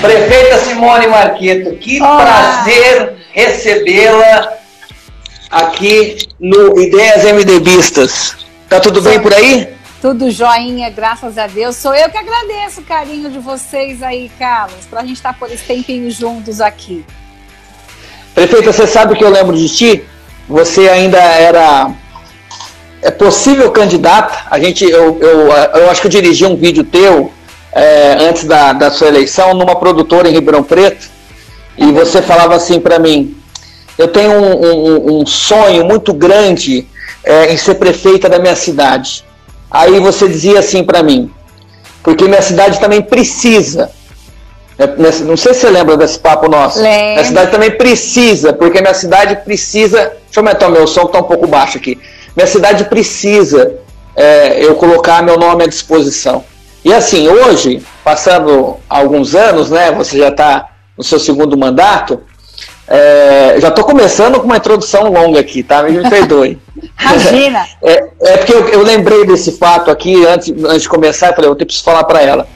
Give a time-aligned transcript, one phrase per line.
[0.00, 2.62] Prefeita Simone Marqueto, que Olá.
[2.62, 4.52] prazer recebê-la
[5.50, 8.36] aqui no Ideias MDBistas.
[8.68, 9.68] Tá tudo bem por aí?
[10.02, 11.76] Tudo joinha, graças a Deus.
[11.76, 15.38] Sou eu que agradeço o carinho de vocês aí, Carlos, para a gente estar tá
[15.38, 17.04] por esse tempinho juntos aqui.
[18.34, 20.04] Prefeita, você sabe que eu lembro de ti?
[20.48, 21.90] Você ainda era
[23.02, 24.46] é possível candidata.
[24.50, 27.32] A gente, eu, eu, eu acho que eu dirigi um vídeo teu
[27.76, 31.10] é, antes da, da sua eleição numa produtora em Ribeirão Preto
[31.76, 33.36] e você falava assim para mim:
[33.98, 36.88] eu tenho um, um, um sonho muito grande
[37.22, 39.26] é, em ser prefeita da minha cidade.
[39.70, 41.30] Aí você dizia assim para mim,
[42.02, 43.90] porque minha cidade também precisa.
[44.78, 44.86] É,
[45.24, 46.80] não sei se você lembra desse papo nosso.
[46.80, 47.12] Lembro.
[47.12, 49.98] Minha cidade também precisa, porque minha cidade precisa.
[49.98, 51.98] Deixa eu aumentar o meu som que está um pouco baixo aqui.
[52.34, 53.74] Minha cidade precisa
[54.14, 56.42] é, eu colocar meu nome à disposição.
[56.86, 62.20] E assim, hoje, passando alguns anos, né, você já está no seu segundo mandato,
[62.86, 65.82] é, já estou começando com uma introdução longa aqui, tá?
[65.82, 66.60] Me perdoe.
[67.02, 67.66] Imagina!
[67.82, 71.50] É, é porque eu, eu, lembrei desse fato aqui antes, antes de começar, eu falei,
[71.50, 72.46] eu preciso falar para ela.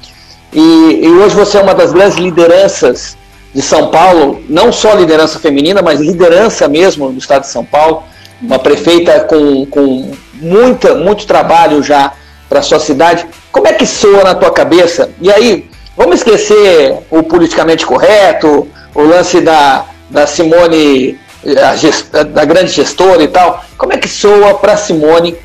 [0.53, 3.17] E, e, hoje você é uma das grandes lideranças
[3.53, 8.05] de São Paulo, não só liderança feminina, mas liderança mesmo do estado de São Paulo.
[8.41, 12.13] Uma prefeita com, com muita, muito trabalho já
[12.49, 13.27] para sua cidade.
[13.53, 15.11] Como é que soa na tua cabeça?
[15.21, 21.19] E aí, vamos esquecer o politicamente correto, o lance da, da Simone,
[21.63, 23.65] a gest, da grande gestora e tal.
[23.77, 25.37] Como é que soa para Simone,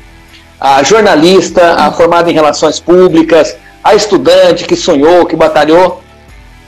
[0.60, 6.02] a jornalista, a formada em relações públicas, a estudante que sonhou, que batalhou?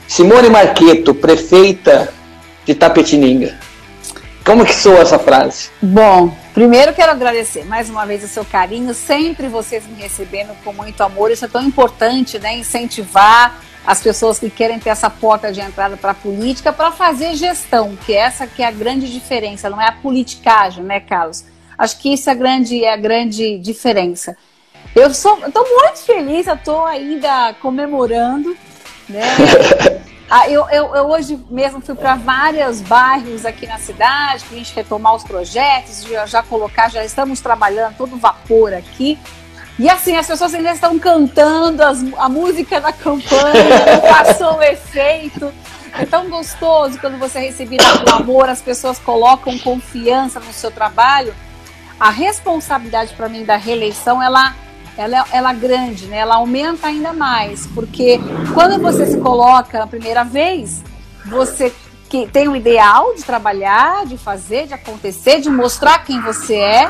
[0.07, 2.09] Simone Marqueto, prefeita
[2.65, 3.55] de Tapetininga.
[4.43, 5.69] Como que soa essa frase?
[5.81, 10.73] Bom, primeiro quero agradecer mais uma vez o seu carinho, sempre vocês me recebendo com
[10.73, 11.31] muito amor.
[11.31, 12.57] Isso é tão importante, né?
[12.57, 17.35] Incentivar as pessoas que querem ter essa porta de entrada para a política para fazer
[17.35, 21.45] gestão, que essa que é a grande diferença, não é a politicagem, né, Carlos?
[21.77, 24.35] Acho que isso é a grande, é a grande diferença.
[24.95, 28.55] Eu estou muito feliz, eu estou ainda comemorando,
[29.07, 29.23] né?
[30.29, 34.57] Ah, eu, eu, eu, hoje mesmo fui para vários bairros aqui na cidade, para a
[34.59, 39.17] gente retomar os projetos, já, já colocar, já estamos trabalhando todo vapor aqui.
[39.79, 45.51] E assim, as pessoas ainda estão cantando as, a música da campanha, passou o efeito.
[45.97, 50.69] É tão gostoso quando você é recebido com amor, as pessoas colocam confiança no seu
[50.69, 51.33] trabalho.
[51.99, 54.53] A responsabilidade para mim da reeleição, ela
[54.99, 56.17] ela, ela é grande, né?
[56.17, 58.19] Ela aumenta ainda mais, porque
[58.53, 60.83] quando você se coloca a primeira vez,
[61.25, 61.73] você
[62.09, 66.89] que tem um ideal de trabalhar, de fazer, de acontecer, de mostrar quem você é,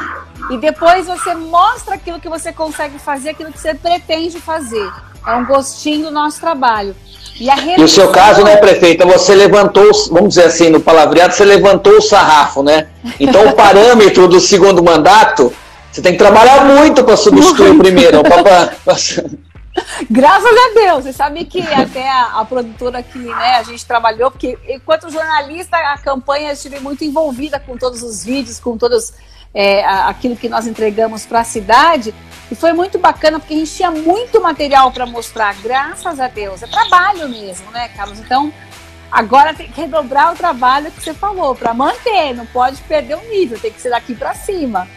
[0.50, 4.90] e depois você mostra aquilo que você consegue fazer, aquilo que você pretende fazer.
[5.28, 6.96] É um gostinho do nosso trabalho.
[7.40, 11.46] E, e o seu caso, né, prefeita, você levantou, vamos dizer assim, no palavreado, você
[11.46, 12.88] levantou o sarrafo, né?
[13.20, 15.53] Então o parâmetro do segundo mandato
[15.91, 17.79] você tem que trabalhar muito para substituir muito.
[17.79, 18.22] o primeiro.
[18.22, 18.95] Pra, pra...
[20.09, 21.03] Graças a Deus.
[21.03, 25.78] Você sabe que até a, a, produtora aqui, né, a gente trabalhou, porque enquanto jornalista,
[25.78, 29.13] a campanha estive muito envolvida com todos os vídeos, com todos
[29.53, 32.13] é, aquilo que nós entregamos para a cidade.
[32.51, 36.63] E foi muito bacana, porque a gente tinha muito material para mostrar, graças a Deus.
[36.63, 38.19] É trabalho mesmo, né, Carlos?
[38.19, 38.51] Então,
[39.11, 43.29] agora tem que redobrar o trabalho que você falou, para manter, não pode perder o
[43.29, 44.88] nível, tem que ser daqui para cima.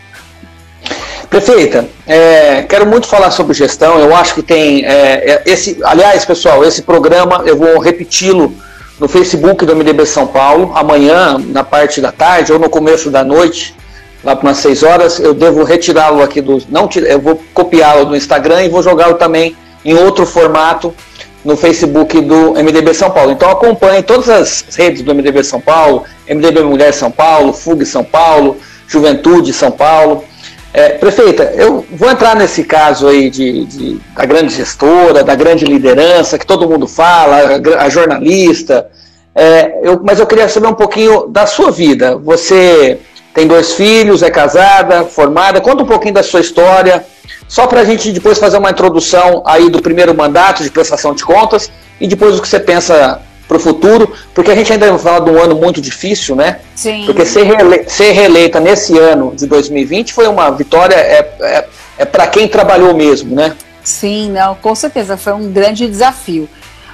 [1.28, 3.98] Prefeita, é, quero muito falar sobre gestão.
[3.98, 4.90] Eu acho que tem é,
[5.30, 8.54] é esse, aliás, pessoal, esse programa eu vou repeti-lo
[9.00, 13.24] no Facebook do MDB São Paulo amanhã na parte da tarde ou no começo da
[13.24, 13.74] noite,
[14.22, 15.18] lá para umas 6 horas.
[15.18, 19.56] Eu devo retirá-lo aqui do, não, eu vou copiá-lo do Instagram e vou jogá-lo também
[19.84, 20.94] em outro formato
[21.44, 23.32] no Facebook do MDB São Paulo.
[23.32, 28.04] Então acompanhe todas as redes do MDB São Paulo, MDB Mulher São Paulo, FUG São
[28.04, 28.56] Paulo,
[28.86, 30.24] Juventude São Paulo.
[30.74, 35.66] É, prefeita, eu vou entrar nesse caso aí de, de, da grande gestora, da grande
[35.66, 38.90] liderança, que todo mundo fala, a, a jornalista,
[39.34, 42.16] é, eu, mas eu queria saber um pouquinho da sua vida.
[42.16, 42.98] Você
[43.34, 47.04] tem dois filhos, é casada, formada, conta um pouquinho da sua história,
[47.48, 51.24] só para a gente depois fazer uma introdução aí do primeiro mandato de prestação de
[51.24, 51.70] contas
[52.00, 53.20] e depois o que você pensa
[53.52, 56.60] para o futuro, porque a gente ainda vai falar de um ano muito difícil, né?
[56.74, 57.04] Sim.
[57.04, 61.68] Porque ser, reele ser reeleita nesse ano de 2020 foi uma vitória, é, é,
[61.98, 63.54] é para quem trabalhou mesmo, né?
[63.84, 66.48] Sim, não, com certeza, foi um grande desafio.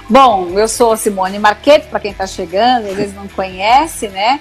[0.09, 4.39] Bom, eu sou Simone Marquete, para quem está chegando, às vezes não conhece, né?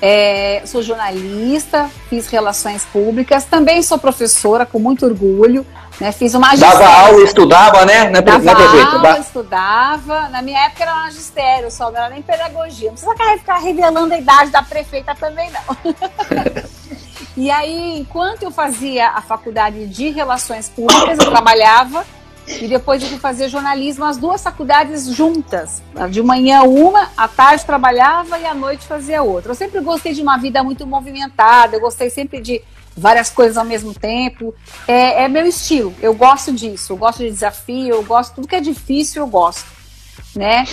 [0.00, 5.66] É, sou jornalista, fiz relações públicas, também sou professora com muito orgulho.
[6.00, 6.78] Né, fiz uma magistério.
[6.78, 8.10] Dava aula, estudava, né?
[8.10, 10.28] Na, Dava na aula, estudava.
[10.28, 12.90] Na minha época era magistério só, não era nem pedagogia.
[12.90, 15.94] Não precisa ficar revelando a idade da prefeita também, não.
[17.36, 22.04] e aí, enquanto eu fazia a faculdade de Relações Públicas, eu trabalhava
[22.46, 25.82] e depois eu fui fazer jornalismo, as duas faculdades juntas.
[26.10, 29.50] De manhã uma, à tarde trabalhava e à noite fazia outra.
[29.50, 32.62] Eu sempre gostei de uma vida muito movimentada, eu gostei sempre de
[32.96, 34.54] várias coisas ao mesmo tempo.
[34.88, 38.56] É, é meu estilo, eu gosto disso, eu gosto de desafio, eu gosto, tudo que
[38.56, 39.66] é difícil eu gosto,
[40.34, 40.64] né?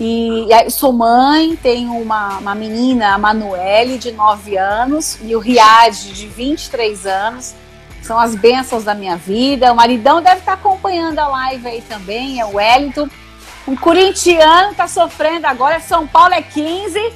[0.00, 5.38] E, e sou mãe, tenho uma, uma menina, a Manuele, de 9 anos, e o
[5.38, 7.54] Riad, de 23 anos
[8.02, 9.72] são as bênçãos da minha vida.
[9.72, 13.08] O maridão deve estar acompanhando a live aí também, é o Wellington.
[13.68, 16.98] Um corintiano está sofrendo agora, São Paulo é 15.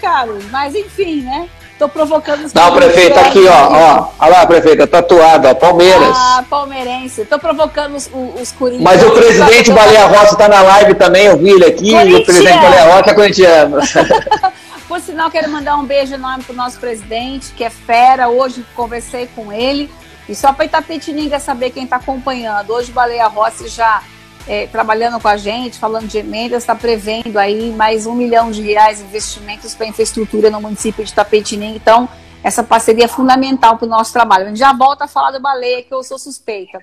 [0.00, 0.44] Carlos?
[0.50, 1.48] Mas enfim, né?
[1.78, 4.08] Tô provocando os Não, prefeito, aqui, ó, ó.
[4.18, 6.14] Olha lá, prefeita, tatuado, ó, Palmeiras.
[6.14, 7.24] Ah, palmeirense.
[7.24, 11.50] Tô provocando os, os, Mas o presidente Baleia Rossi tá na live também, eu vi
[11.50, 11.94] ele aqui.
[11.94, 13.78] E o presidente Baleia Rossi é corintiano.
[14.86, 18.28] Por sinal, quero mandar um beijo enorme pro nosso presidente, que é fera.
[18.28, 19.90] Hoje conversei com ele.
[20.28, 22.74] E só para Itapetininga saber quem está acompanhando.
[22.74, 24.02] Hoje Baleia Rossi já
[24.46, 28.62] é, trabalhando com a gente, falando de emendas, está prevendo aí mais um milhão de
[28.62, 31.76] reais investimentos para infraestrutura no município de Itapetininga.
[31.76, 32.08] Então,
[32.42, 34.44] essa parceria é fundamental para o nosso trabalho.
[34.44, 36.78] A gente já volta a falar do Baleia, que eu sou suspeita.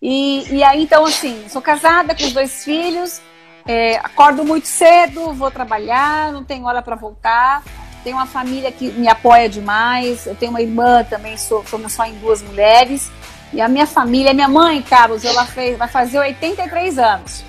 [0.00, 3.20] E, e aí, então, assim, sou casada com dois filhos,
[3.66, 7.62] é, acordo muito cedo, vou trabalhar, não tenho hora para voltar.
[8.02, 10.26] Tenho uma família que me apoia demais.
[10.26, 13.10] Eu tenho uma irmã também, sou, somos só em duas mulheres.
[13.52, 17.44] E a minha família, minha mãe, Carlos, ela fez, vai fazer 83 anos.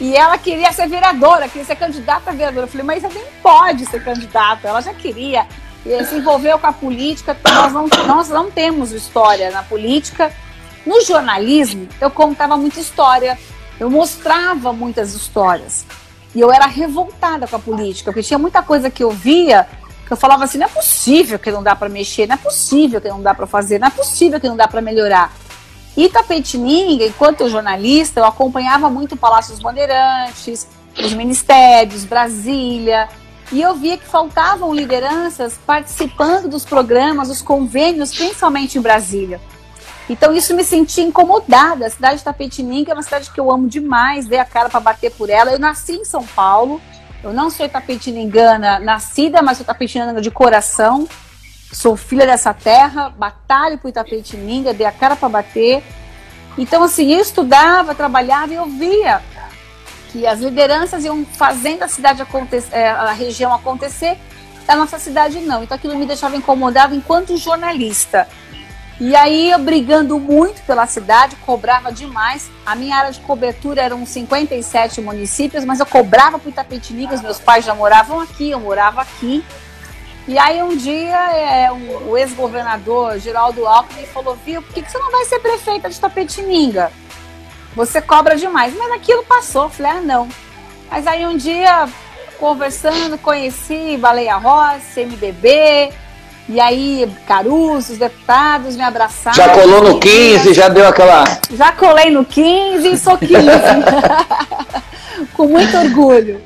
[0.00, 2.66] E ela queria ser vereadora, queria ser candidata a vereadora.
[2.66, 4.68] Eu falei, mas você nem pode ser candidata.
[4.68, 5.46] Ela já queria.
[5.84, 7.36] E se envolveu com a política.
[7.44, 10.32] Nós não, nós não temos história na política.
[10.84, 13.38] No jornalismo, eu contava muita história
[13.78, 15.84] eu mostrava muitas histórias.
[16.34, 19.66] E eu era revoltada com a política, porque tinha muita coisa que eu via
[20.06, 23.00] que eu falava assim: não é possível que não dá para mexer, não é possível
[23.00, 25.32] que não dá para fazer, não é possível que não dá para melhorar.
[25.96, 30.66] E Tapetininga, enquanto jornalista, eu acompanhava muito o Palácio dos Bandeirantes,
[31.02, 33.08] os ministérios, Brasília,
[33.50, 39.40] e eu via que faltavam lideranças participando dos programas, dos convênios, principalmente em Brasília.
[40.08, 41.86] Então isso me senti incomodada.
[41.86, 44.80] A cidade de Tapetininga é uma cidade que eu amo demais, dei a cara para
[44.80, 45.50] bater por ela.
[45.50, 46.80] Eu nasci em São Paulo.
[47.22, 51.08] Eu não sou tapetiningana nascida, mas sou tapetiningana de coração.
[51.72, 55.82] Sou filha dessa terra, batalho por Itapetininga, dei a cara para bater.
[56.56, 59.20] Então, assim, eu estudava, trabalhava e eu via
[60.10, 64.16] que as lideranças iam fazendo a cidade acontecer, é, a região acontecer,
[64.66, 65.62] a nossa cidade não.
[65.62, 68.26] Então aquilo me deixava incomodada enquanto jornalista.
[68.98, 72.50] E aí, eu brigando muito pela cidade, cobrava demais.
[72.64, 77.64] A minha área de cobertura eram 57 municípios, mas eu cobrava Itapetininga, os meus pais
[77.64, 79.44] já moravam aqui, eu morava aqui.
[80.26, 84.90] E aí um dia é, um, o ex-governador Geraldo Alckmin falou, viu, por que, que
[84.90, 86.90] você não vai ser prefeita de Itapetininga?
[87.76, 88.74] Você cobra demais.
[88.76, 90.28] Mas aquilo passou, falei, ah, não.
[90.90, 91.86] Mas aí um dia,
[92.38, 95.92] conversando, conheci Baleia Rossi, MDB,
[96.48, 99.36] e aí, Caruso, os deputados me abraçaram.
[99.36, 101.24] Já colou no 15, já deu aquela.
[101.50, 103.34] Já colei no 15 e sou 15.
[105.34, 106.40] Com muito orgulho.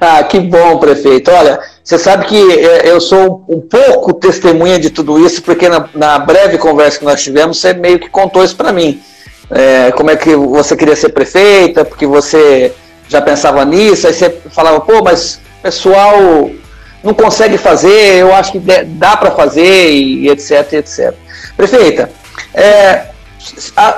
[0.00, 1.30] Ah, que bom, prefeito.
[1.30, 5.88] Olha, você sabe que é, eu sou um pouco testemunha de tudo isso, porque na,
[5.94, 9.00] na breve conversa que nós tivemos, você meio que contou isso para mim.
[9.50, 12.72] É, como é que você queria ser prefeita, porque você
[13.08, 16.50] já pensava nisso, aí você falava, pô, mas pessoal
[17.06, 21.14] não consegue fazer, eu acho que dá para fazer e etc, etc.
[21.56, 22.10] Prefeita,
[22.52, 23.06] é,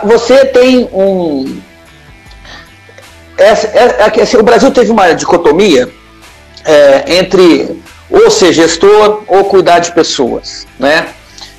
[0.04, 1.58] você tem um.
[3.38, 5.88] É, é, assim, o Brasil teve uma dicotomia
[6.64, 11.08] é, entre ou ser gestor ou cuidar de pessoas, né?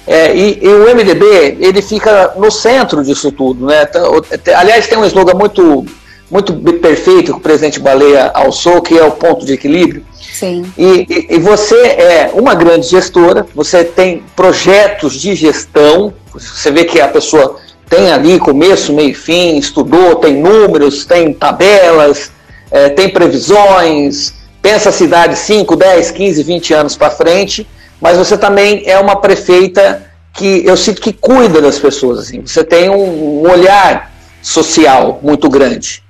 [0.05, 3.87] É, e, e, o MDB ele fica no centro disso tudo, né?
[3.89, 4.21] Então,
[4.55, 5.85] aliás, tem um slogan muito
[6.29, 10.05] muito perfeito que o presidente Baleia alçou, que é o ponto de equilíbrio.
[10.39, 10.71] Sim.
[10.77, 16.85] E, e, e, você é uma grande gestora, você tem projetos de gestão, você vê
[16.85, 17.57] que a pessoa
[17.89, 22.31] tem ali começo, meio e fim, estudou, tem números, tem tabelas,
[22.71, 27.67] é, tem previsões, pensa a cidade 5, 10, 15, 20 anos para frente,
[27.99, 32.19] mas você também é uma prefeita que eu sinto que cuida das pessoas.
[32.19, 32.39] Assim.
[32.45, 36.01] Você tem um, um olhar social muito grande.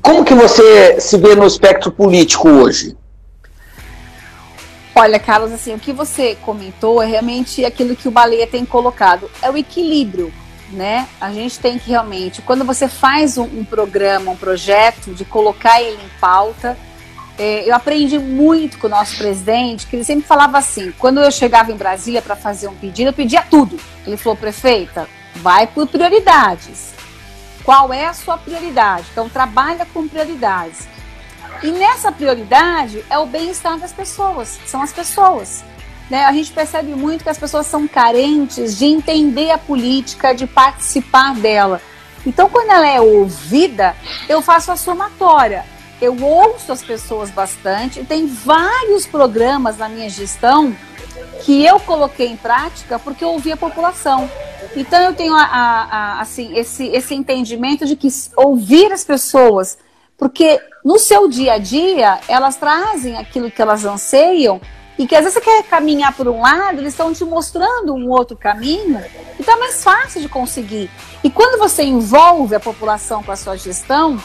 [0.00, 2.99] Como que você se vê no espectro político hoje?
[5.00, 9.30] Olha, Carlos, assim, o que você comentou é realmente aquilo que o Baleia tem colocado,
[9.40, 10.30] é o equilíbrio,
[10.72, 11.08] né?
[11.18, 15.80] A gente tem que realmente, quando você faz um, um programa, um projeto, de colocar
[15.80, 16.76] ele em pauta,
[17.38, 21.30] é, eu aprendi muito com o nosso presidente, que ele sempre falava assim, quando eu
[21.30, 23.80] chegava em Brasília para fazer um pedido, eu pedia tudo.
[24.06, 26.92] Ele falou, prefeita, vai por prioridades.
[27.64, 29.06] Qual é a sua prioridade?
[29.12, 30.86] Então, trabalha com prioridades.
[31.62, 35.62] E nessa prioridade é o bem-estar das pessoas, são as pessoas.
[36.10, 36.24] Né?
[36.24, 41.34] A gente percebe muito que as pessoas são carentes de entender a política, de participar
[41.34, 41.80] dela.
[42.26, 43.94] Então, quando ela é ouvida,
[44.28, 45.64] eu faço a somatória.
[46.00, 48.04] Eu ouço as pessoas bastante.
[48.04, 50.74] Tem vários programas na minha gestão
[51.44, 54.28] que eu coloquei em prática porque eu ouvi a população.
[54.74, 59.78] Então, eu tenho a, a, a, assim, esse, esse entendimento de que ouvir as pessoas
[60.20, 64.60] porque no seu dia a dia, elas trazem aquilo que elas anseiam
[64.98, 68.10] e que às vezes você quer caminhar por um lado, eles estão te mostrando um
[68.10, 69.02] outro caminho,
[69.38, 70.90] então é mais fácil de conseguir.
[71.24, 74.20] E quando você envolve a população com a sua gestão,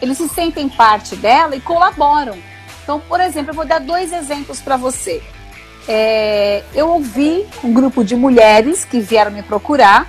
[0.00, 2.38] eles se sentem parte dela e colaboram.
[2.84, 5.20] Então, por exemplo, eu vou dar dois exemplos para você.
[5.88, 10.06] É, eu ouvi um grupo de mulheres que vieram me procurar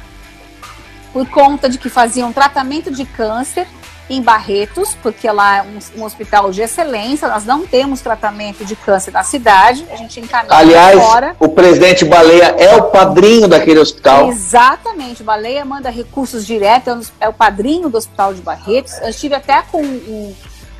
[1.12, 3.67] por conta de que faziam tratamento de câncer
[4.12, 8.75] em Barretos, porque lá é um, um, hospital de excelência, nós não temos tratamento de
[8.75, 11.36] câncer na cidade, a gente encaminha Aliás, fora.
[11.39, 14.30] o presidente Baleia é o padrinho daquele hospital.
[14.30, 19.00] Exatamente, Baleia manda recursos diretos, é o padrinho do hospital de Barretos.
[19.01, 20.36] Eu estive até com o,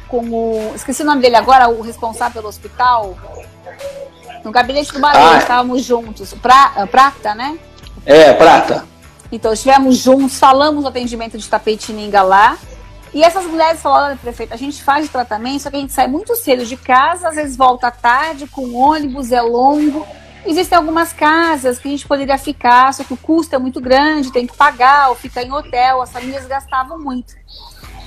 [0.10, 3.16] com o esqueci o nome dele agora, o responsável pelo hospital,
[4.44, 7.58] no gabinete do Baleia, ah, estávamos juntos, pra, Prata, né?
[8.06, 8.86] É, Prata.
[9.32, 12.58] Então, estivemos juntos, falamos do atendimento de Tapetininga lá,
[13.14, 16.08] e essas mulheres falaram, olha, prefeito, a gente faz tratamento, só que a gente sai
[16.08, 20.08] muito cedo de casa, às vezes volta à tarde, com ônibus, é longo.
[20.46, 24.32] Existem algumas casas que a gente poderia ficar, só que o custo é muito grande,
[24.32, 27.36] tem que pagar, ou ficar em hotel, as famílias gastavam muito.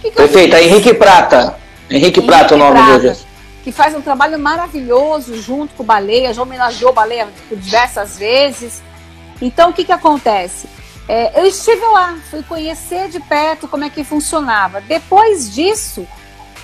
[0.00, 1.56] Que que Prefeita, Henrique Prata.
[1.90, 3.18] Henrique, Henrique Prata, o nome Prata, dele.
[3.62, 8.18] Que faz um trabalho maravilhoso junto com o Baleia, já homenageou o Baleia por diversas
[8.18, 8.82] vezes.
[9.40, 10.66] Então, o que, que acontece?
[11.08, 14.80] É, eu estive lá, fui conhecer de perto como é que funcionava.
[14.80, 16.06] Depois disso,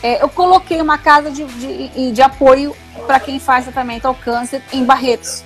[0.03, 2.75] é, eu coloquei uma casa de, de, de apoio
[3.07, 5.45] para quem faz tratamento ao câncer em Barretos.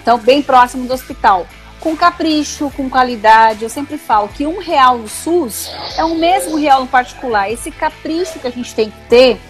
[0.00, 1.46] Então, bem próximo do hospital.
[1.80, 3.64] Com capricho, com qualidade.
[3.64, 7.50] Eu sempre falo que um real no SUS é o mesmo real no particular.
[7.50, 9.40] Esse capricho que a gente tem que ter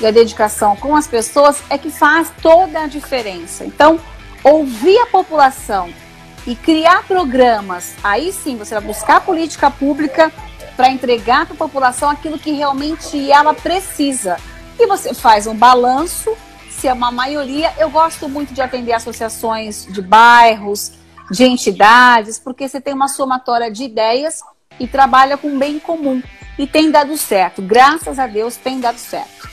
[0.00, 3.64] e a dedicação com as pessoas é que faz toda a diferença.
[3.64, 3.98] Então,
[4.44, 5.90] ouvir a população
[6.46, 7.94] e criar programas.
[8.02, 10.32] Aí sim você vai buscar política pública
[10.76, 14.36] para entregar para a população aquilo que realmente ela precisa.
[14.78, 16.36] E você faz um balanço,
[16.70, 17.72] se é uma maioria.
[17.78, 20.92] Eu gosto muito de atender associações de bairros,
[21.30, 24.40] de entidades, porque você tem uma somatória de ideias
[24.78, 26.22] e trabalha com bem comum.
[26.58, 27.62] E tem dado certo.
[27.62, 29.48] Graças a Deus tem dado certo.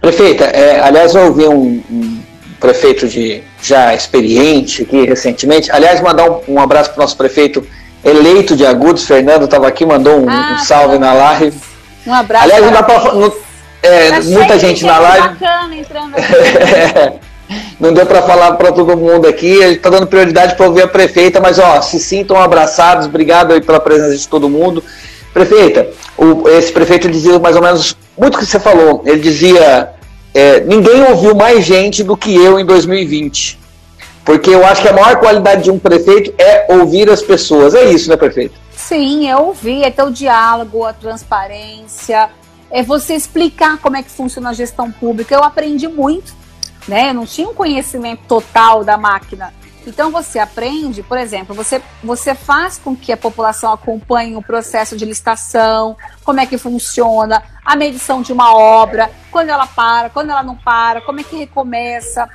[0.00, 2.22] Prefeita, é, aliás, eu ouvi um, um
[2.66, 5.70] prefeito de já experiente aqui recentemente.
[5.70, 7.64] Aliás, mandar um, um abraço para o nosso prefeito
[8.04, 11.56] eleito de Agudos, Fernando estava aqui, mandou um, ah, um salve na live.
[12.06, 12.44] Um abraço.
[12.44, 13.32] Aliás, não dá pra, não,
[13.82, 15.28] é, tá muita gente na live.
[15.28, 17.18] Bacana entrando aqui.
[17.78, 19.46] não deu para falar para todo mundo aqui.
[19.46, 23.06] Ele está dando prioridade para ouvir a prefeita, mas ó, se sintam abraçados.
[23.06, 24.82] Obrigado aí pela presença de todo mundo.
[25.32, 29.02] Prefeita, o, esse prefeito dizia mais ou menos muito o que você falou.
[29.04, 29.95] Ele dizia
[30.36, 33.58] é, ninguém ouviu mais gente do que eu em 2020.
[34.22, 37.74] Porque eu acho que a maior qualidade de um prefeito é ouvir as pessoas.
[37.74, 38.54] É isso, né, prefeito?
[38.70, 42.28] Sim, é ouvir, é ter o diálogo, a transparência,
[42.70, 45.34] é você explicar como é que funciona a gestão pública.
[45.34, 46.34] Eu aprendi muito,
[46.86, 47.10] né?
[47.10, 49.54] Eu não tinha um conhecimento total da máquina.
[49.86, 54.96] Então você aprende, por exemplo, você, você faz com que a população acompanhe o processo
[54.96, 60.30] de licitação, como é que funciona, a medição de uma obra, quando ela para, quando
[60.30, 62.28] ela não para, como é que recomeça,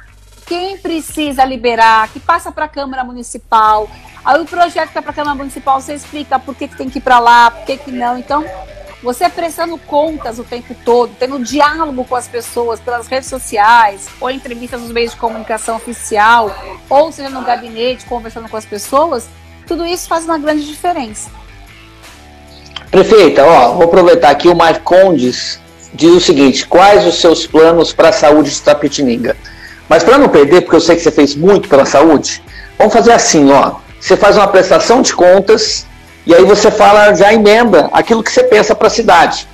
[0.45, 3.89] quem precisa liberar, que passa para a Câmara Municipal.
[4.23, 6.89] Aí o projeto que está para a Câmara Municipal, você explica por que, que tem
[6.89, 8.17] que ir para lá, por que, que não.
[8.17, 8.43] Então,
[9.01, 14.29] você prestando contas o tempo todo, tendo diálogo com as pessoas pelas redes sociais, ou
[14.29, 16.55] entrevistas nos meios de comunicação oficial,
[16.89, 19.27] ou seja no gabinete conversando com as pessoas,
[19.65, 21.29] tudo isso faz uma grande diferença.
[22.91, 25.61] Prefeita, ó, vou aproveitar aqui o Marcondes
[25.93, 29.35] diz o seguinte: quais os seus planos para a saúde de Tapetininga?
[29.87, 32.41] Mas para não perder, porque eu sei que você fez muito pela saúde,
[32.77, 33.75] vamos fazer assim, ó.
[33.99, 35.85] Você faz uma prestação de contas
[36.25, 39.47] e aí você fala, já emenda aquilo que você pensa para a cidade.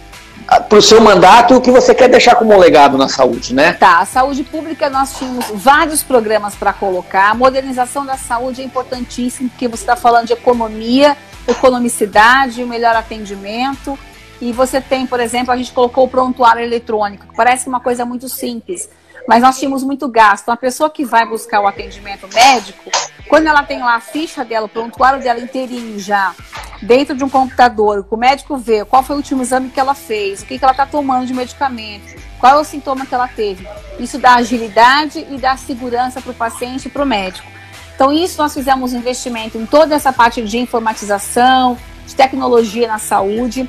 [0.70, 3.74] para o seu mandato e o que você quer deixar como legado na saúde, né?
[3.74, 7.32] Tá, a saúde pública nós tínhamos vários programas para colocar.
[7.32, 12.96] A modernização da saúde é importantíssima, porque você está falando de economia, economicidade, o melhor
[12.96, 14.00] atendimento.
[14.40, 18.06] E você tem, por exemplo, a gente colocou o prontuário eletrônico, que parece uma coisa
[18.06, 18.90] muito simples,
[19.28, 20.50] mas nós tínhamos muito gasto.
[20.50, 22.90] A pessoa que vai buscar o atendimento médico,
[23.28, 26.34] quando ela tem lá a ficha dela, o prontuário dela inteirinho já,
[26.82, 30.42] dentro de um computador, o médico vê qual foi o último exame que ela fez,
[30.42, 33.68] o que, que ela está tomando de medicamento, qual é o sintoma que ela teve.
[34.00, 37.48] Isso dá agilidade e dá segurança para o paciente e para o médico.
[37.96, 43.68] Então, isso nós fizemos investimento em toda essa parte de informatização, de tecnologia na saúde.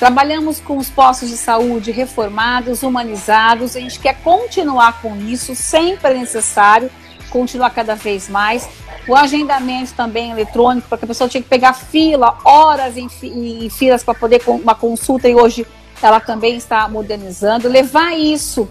[0.00, 3.76] Trabalhamos com os postos de saúde reformados, humanizados.
[3.76, 6.90] A gente quer continuar com isso, sempre é necessário,
[7.28, 8.66] continuar cada vez mais.
[9.06, 14.02] O agendamento também eletrônico, porque a pessoa tinha que pegar fila, horas em, em filas
[14.02, 15.66] para poder uma consulta e hoje
[16.00, 17.68] ela também está modernizando.
[17.68, 18.66] Levar isso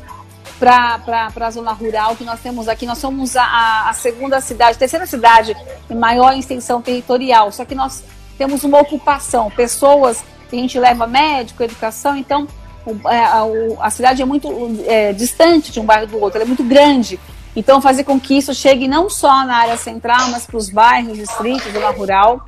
[0.59, 2.88] para a zona rural que nós temos aqui.
[2.88, 5.55] Nós somos a, a segunda cidade, terceira cidade
[5.91, 8.03] em maior extensão territorial, só que nós
[8.36, 10.24] temos uma ocupação, pessoas
[10.58, 12.48] a gente leva médico, educação, então
[13.10, 13.44] é, a,
[13.82, 14.50] a, cidade é muito
[14.86, 17.20] é, distante de um bairro do outro, ela é muito grande.
[17.56, 21.18] Então, fazer com que isso chegue não só na área central, mas para os bairros,
[21.18, 22.46] distritos, zona rural.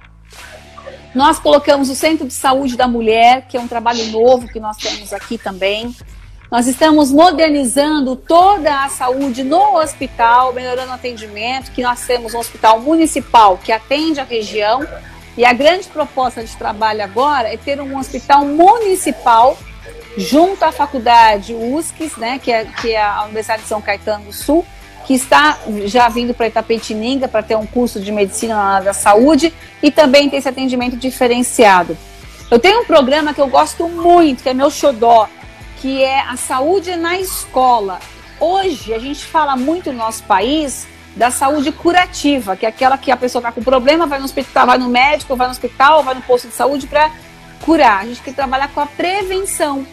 [1.13, 4.77] Nós colocamos o Centro de Saúde da Mulher, que é um trabalho novo que nós
[4.77, 5.93] temos aqui também.
[6.49, 12.39] Nós estamos modernizando toda a saúde no hospital, melhorando o atendimento, que nós temos um
[12.39, 14.85] hospital municipal que atende a região.
[15.41, 19.57] E a grande proposta de trabalho agora é ter um hospital municipal
[20.15, 24.33] junto à faculdade USCS, né, que é, que é a Universidade de São Caetano do
[24.33, 24.63] Sul,
[25.03, 28.93] que está já vindo para Itapetininga para ter um curso de medicina na área da
[28.93, 31.97] saúde e também ter esse atendimento diferenciado.
[32.51, 35.27] Eu tenho um programa que eu gosto muito, que é meu xodó,
[35.77, 37.99] que é a saúde na escola.
[38.39, 43.11] Hoje a gente fala muito no nosso país da saúde curativa, que é aquela que
[43.11, 46.15] a pessoa está com problema, vai no hospital, vai no médico, vai no hospital, vai
[46.15, 47.11] no posto de saúde para
[47.61, 48.01] curar.
[48.01, 49.85] A gente quer trabalhar com a prevenção.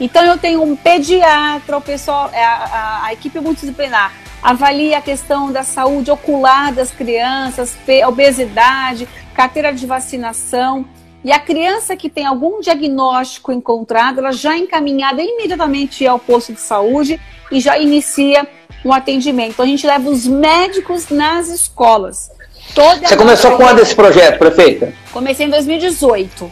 [0.00, 5.02] Então eu tenho um pediatra, o pessoal, é, a, a, a equipe multidisciplinar avalia a
[5.02, 10.84] questão da saúde ocular das crianças, obesidade, carteira de vacinação.
[11.24, 16.52] E a criança que tem algum diagnóstico encontrado, ela já é encaminhada imediatamente ao posto
[16.52, 18.46] de saúde e já inicia
[18.86, 19.50] um atendimento.
[19.50, 22.30] Então a gente leva os médicos nas escolas.
[22.74, 24.92] Toda Você começou quando esse projeto, prefeita?
[25.12, 26.50] Comecei em 2018.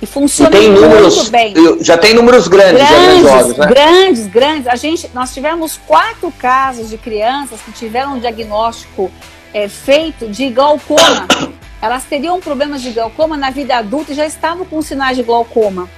[0.00, 1.54] E funciona e tem números, muito bem.
[1.80, 3.66] Já tem números grandes, grandes, né?
[3.66, 4.66] grandes, grandes.
[4.68, 9.10] A gente, nós tivemos quatro casos de crianças que tiveram um diagnóstico
[9.52, 11.26] é, feito de glaucoma
[11.80, 15.88] elas teriam problemas de glaucoma na vida adulta e já estavam com sinais de glaucoma.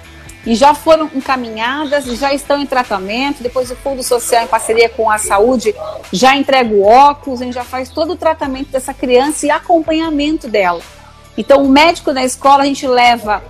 [0.47, 3.43] E já foram encaminhadas e já estão em tratamento.
[3.43, 5.75] Depois o Fundo Social, em parceria com a saúde,
[6.13, 10.49] já entrega o óculos, a gente já faz todo o tratamento dessa criança e acompanhamento
[10.49, 10.81] dela.
[11.37, 13.43] Então, o médico na escola, a gente leva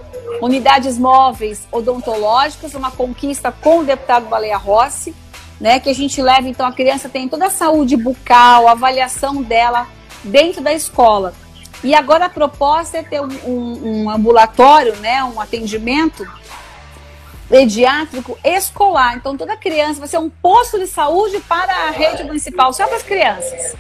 [0.42, 5.14] unidades móveis odontológicas, uma conquista com o deputado Baleia Rossi,
[5.60, 9.42] né, que a gente leva, então, a criança tem toda a saúde bucal, a avaliação
[9.42, 9.86] dela
[10.24, 11.34] dentro da escola.
[11.82, 16.26] E agora a proposta é ter um, um, um ambulatório, né, um atendimento
[17.50, 19.16] pediátrico escolar.
[19.16, 22.96] Então toda criança vai ser um posto de saúde para a rede municipal, só para
[22.96, 23.74] as crianças.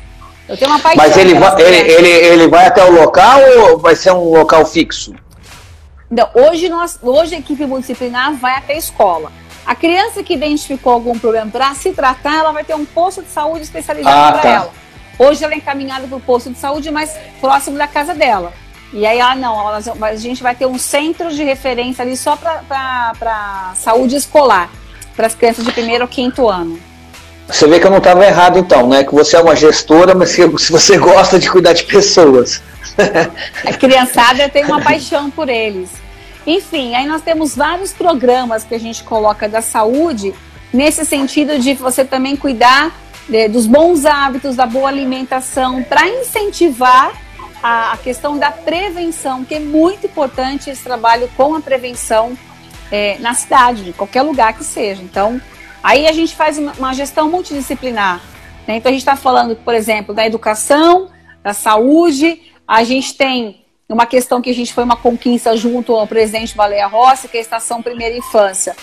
[0.48, 1.02] Eu tenho uma paixão.
[1.02, 4.66] Mas ele vai, ele, ele, ele vai até o local ou vai ser um local
[4.66, 5.14] fixo?
[6.10, 9.30] Não, hoje, nós, hoje a equipe multidisciplinar vai até a escola.
[9.64, 13.30] A criança que identificou algum problema para se tratar, ela vai ter um posto de
[13.30, 14.48] saúde especializado ah, para tá.
[14.48, 14.72] ela.
[15.16, 18.52] Hoje ela é encaminhada para o posto de saúde mais próximo da casa dela.
[18.92, 23.72] E aí, ah, não, a gente vai ter um centro de referência ali só para
[23.76, 24.68] saúde escolar,
[25.14, 26.78] para as crianças de primeiro ou quinto ano.
[27.46, 29.04] Você vê que eu não estava errado então, né?
[29.04, 32.62] Que você é uma gestora, mas que você gosta de cuidar de pessoas.
[33.66, 35.90] A criançada tem uma paixão por eles.
[36.46, 40.34] Enfim, aí nós temos vários programas que a gente coloca da saúde
[40.72, 42.92] nesse sentido de você também cuidar
[43.32, 47.12] é, dos bons hábitos, da boa alimentação, para incentivar
[47.62, 52.36] a, a, questão da prevenção, que é muito importante esse trabalho com a prevenção
[52.90, 55.02] é, na cidade, em qualquer lugar que seja.
[55.02, 55.40] Então,
[55.82, 58.20] aí a gente faz uma, uma gestão multidisciplinar.
[58.66, 58.76] Né?
[58.76, 61.10] Então, a gente está falando, por exemplo, da educação,
[61.42, 66.06] da saúde, a gente tem uma questão que a gente foi uma conquista junto ao
[66.06, 68.76] presidente Baleia Rossi, que é a Estação Primeira Infância.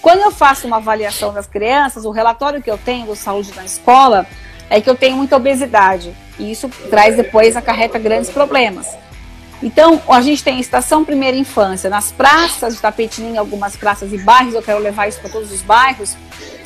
[0.00, 3.64] Quando eu faço uma avaliação das crianças, o relatório que eu tenho do saúde na
[3.64, 4.26] escola
[4.74, 6.12] é que eu tenho muita obesidade.
[6.38, 8.88] E isso traz depois, acarreta grandes problemas.
[9.62, 14.18] Então, a gente tem a estação primeira infância nas praças de Tapetininga, algumas praças e
[14.18, 16.16] bairros, eu quero levar isso para todos os bairros.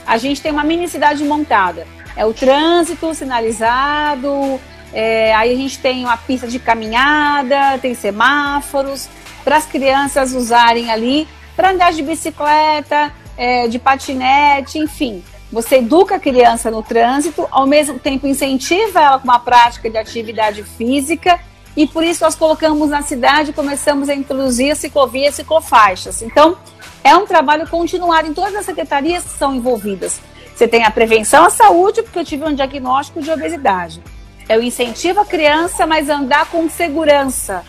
[0.06, 1.86] A gente tem uma mini cidade montada.
[2.16, 4.58] É o trânsito sinalizado,
[4.92, 9.08] é, aí a gente tem uma pista de caminhada, tem semáforos,
[9.44, 15.22] para as crianças usarem ali para andar de bicicleta, é, de patinete, enfim.
[15.50, 19.96] Você educa a criança no trânsito, ao mesmo tempo incentiva ela com uma prática de
[19.96, 21.40] atividade física
[21.74, 26.22] e por isso nós colocamos na cidade, começamos a introduzir ciclovias ciclofaixas.
[26.22, 26.58] Então,
[27.02, 30.20] é um trabalho continuado em todas as secretarias que são envolvidas.
[30.54, 34.02] Você tem a prevenção à saúde, porque eu tive um diagnóstico de obesidade.
[34.48, 37.64] Eu incentivo a criança, mas andar com segurança,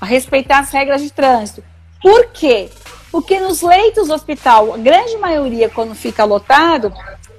[0.00, 1.62] a respeitar as regras de trânsito.
[2.02, 2.70] Por quê?
[3.10, 6.92] Porque nos leitos do hospital, a grande maioria, quando fica lotado,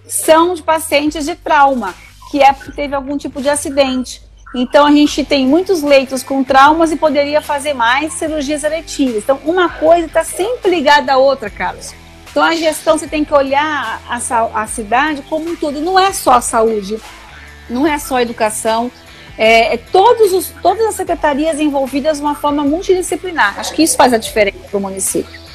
[0.07, 1.93] são de pacientes de trauma,
[2.31, 4.21] que é porque teve algum tipo de acidente.
[4.53, 9.23] Então a gente tem muitos leitos com traumas e poderia fazer mais cirurgias eletivas.
[9.23, 11.93] Então uma coisa está sempre ligada à outra, Carlos.
[12.31, 15.79] Então a gestão você tem que olhar a, a cidade como um todo.
[15.79, 16.99] Não é só a saúde,
[17.69, 18.91] não é só a educação.
[19.37, 23.59] É, é todos os, todas as secretarias envolvidas de uma forma multidisciplinar.
[23.59, 25.48] Acho que isso faz a diferença para o município.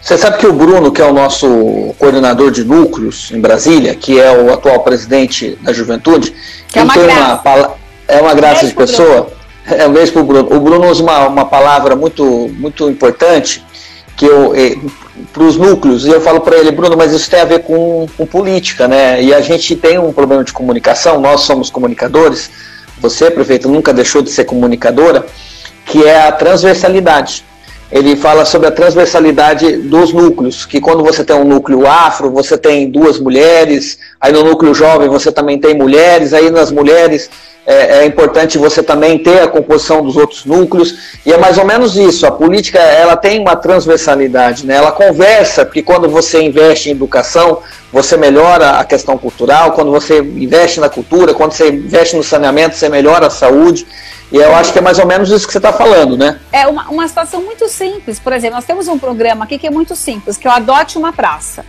[0.00, 4.18] Você sabe que o Bruno, que é o nosso coordenador de núcleos em Brasília, que
[4.18, 6.34] é o atual presidente da juventude,
[6.68, 7.40] que é uma tem graça.
[7.44, 7.74] uma
[8.08, 9.30] é uma graça de pessoa.
[9.66, 10.56] É o mesmo para o Bruno.
[10.56, 13.64] O Bruno usa uma, uma palavra muito, muito importante
[14.16, 14.76] que eu eh,
[15.32, 18.06] para os núcleos, e eu falo para ele, Bruno, mas isso tem a ver com,
[18.16, 19.22] com política, né?
[19.22, 22.50] E a gente tem um problema de comunicação, nós somos comunicadores,
[22.98, 25.26] você, prefeito, nunca deixou de ser comunicadora,
[25.84, 27.44] que é a transversalidade
[27.90, 32.56] ele fala sobre a transversalidade dos núcleos, que quando você tem um núcleo afro, você
[32.56, 37.28] tem duas mulheres, aí no núcleo jovem você também tem mulheres, aí nas mulheres
[37.66, 41.64] é, é, importante você também ter a composição dos outros núcleos, e é mais ou
[41.64, 44.76] menos isso, a política ela tem uma transversalidade, né?
[44.76, 47.58] ela conversa, porque quando você investe em educação,
[47.92, 52.76] você melhora a questão cultural, quando você investe na cultura, quando você investe no saneamento,
[52.76, 53.86] você melhora a saúde,
[54.32, 56.40] e eu acho que é mais ou menos isso que você está falando, né?
[56.52, 58.18] É uma, uma situação muito simples.
[58.18, 60.96] Por exemplo, nós temos um programa aqui que é muito simples, que é o Adote
[60.96, 61.64] uma Praça.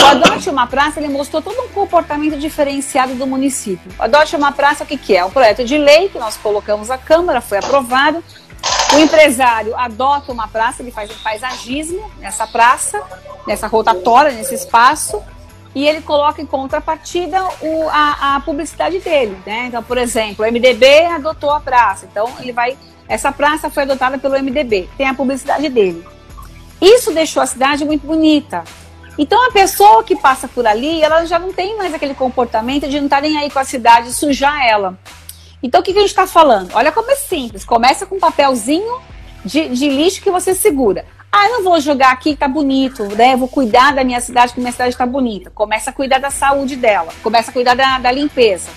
[0.00, 3.90] O Adote uma Praça ele mostrou todo um comportamento diferenciado do município.
[3.98, 5.18] O Adote uma Praça, o que, que é?
[5.18, 8.22] É um projeto de lei que nós colocamos à Câmara, foi aprovado.
[8.94, 13.00] O empresário adota uma praça, ele faz um paisagismo nessa praça,
[13.46, 15.22] nessa rotatória, nesse espaço,
[15.74, 19.66] e ele coloca em contrapartida o, a, a, publicidade dele, né?
[19.66, 22.76] Então, por exemplo, o MDB adotou a praça, então ele vai.
[23.08, 26.04] Essa praça foi adotada pelo MDB, tem a publicidade dele.
[26.80, 28.64] Isso deixou a cidade muito bonita.
[29.18, 32.98] Então a pessoa que passa por ali, ela já não tem mais aquele comportamento de
[32.98, 34.96] não estar tá nem aí com a cidade, sujar ela.
[35.60, 36.70] Então o que, que a gente está falando?
[36.74, 37.64] Olha como é simples.
[37.64, 39.00] Começa com um papelzinho
[39.44, 41.04] de, de lixo que você segura.
[41.30, 43.36] Ah, eu não vou jogar aqui, tá bonito, né?
[43.36, 45.50] Vou cuidar da minha cidade, que minha cidade está bonita.
[45.50, 48.70] Começa a cuidar da saúde dela, começa a cuidar da, da limpeza.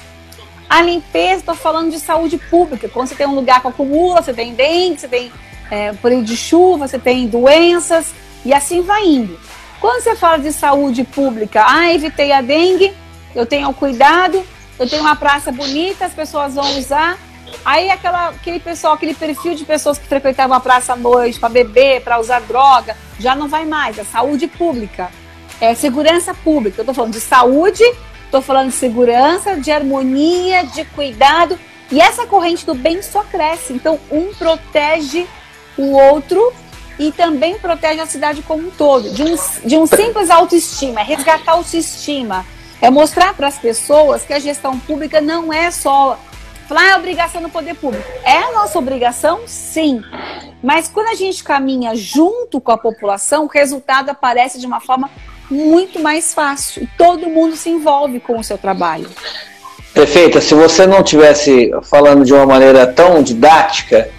[0.70, 2.90] A limpeza, estou falando de saúde pública.
[2.90, 5.32] Quando você tem um lugar que acumula, você tem dengue, você tem
[5.70, 9.40] é, período de chuva, você tem doenças, e assim vai indo.
[9.80, 12.94] Quando você fala de saúde pública, ah, evitei a dengue,
[13.34, 14.46] eu tenho cuidado,
[14.78, 17.18] eu tenho uma praça bonita, as pessoas vão usar,
[17.64, 21.50] Aí aquela, aquele pessoal, aquele perfil de pessoas que frequentavam a praça à noite para
[21.50, 23.98] beber, para usar droga, já não vai mais.
[23.98, 25.12] É saúde pública,
[25.60, 26.80] é segurança pública.
[26.80, 27.84] Eu estou falando de saúde,
[28.26, 31.60] estou falando de segurança, de harmonia, de cuidado.
[31.92, 33.74] E essa corrente do bem só cresce.
[33.74, 35.28] Então, um protege
[35.78, 36.54] o outro
[36.98, 39.10] e também protege a cidade como um todo.
[39.10, 39.36] De um,
[39.66, 42.46] de um simples autoestima, é resgatar a autoestima.
[42.82, 46.18] É mostrar para as pessoas que a gestão pública não é só
[46.72, 48.10] Falar, ah, é obrigação do poder público.
[48.24, 50.02] É a nossa obrigação, sim.
[50.64, 55.10] Mas quando a gente caminha junto com a população, o resultado aparece de uma forma
[55.50, 56.88] muito mais fácil.
[56.98, 59.10] Todo mundo se envolve com o seu trabalho.
[59.94, 64.10] Prefeita, se você não tivesse falando de uma maneira tão didática,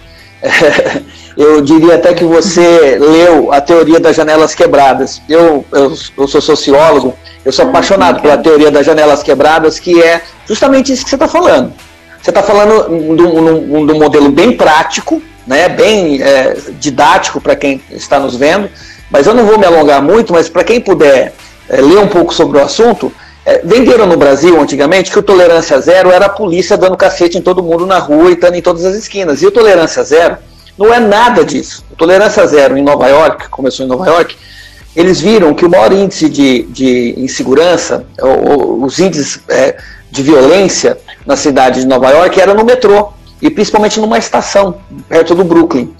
[1.35, 5.23] eu diria até que você leu a teoria das janelas quebradas.
[5.27, 9.99] Eu, eu, eu sou sociólogo, eu sou ah, apaixonado pela teoria das janelas quebradas, que
[10.03, 11.73] é justamente isso que você está falando.
[12.23, 18.17] Você está falando de um, modelo bem prático, né, bem é, didático para quem está
[18.17, 18.69] nos vendo,
[19.11, 21.33] mas eu não vou me alongar muito, mas para quem puder
[21.67, 23.11] é, ler um pouco sobre o assunto,
[23.45, 27.41] é, venderam no Brasil antigamente que o tolerância zero era a polícia dando cacete em
[27.41, 29.41] todo mundo na rua e estando em todas as esquinas.
[29.41, 30.37] E o tolerância zero
[30.77, 31.83] não é nada disso.
[31.91, 34.37] O tolerância zero em Nova York, começou em Nova York,
[34.95, 38.05] eles viram que o maior índice de, de insegurança,
[38.79, 39.75] os índices é,
[40.09, 43.13] de violência na cidade de Nova York era no metrô.
[43.41, 44.75] e principalmente numa estação
[45.09, 45.93] perto do Brooklyn.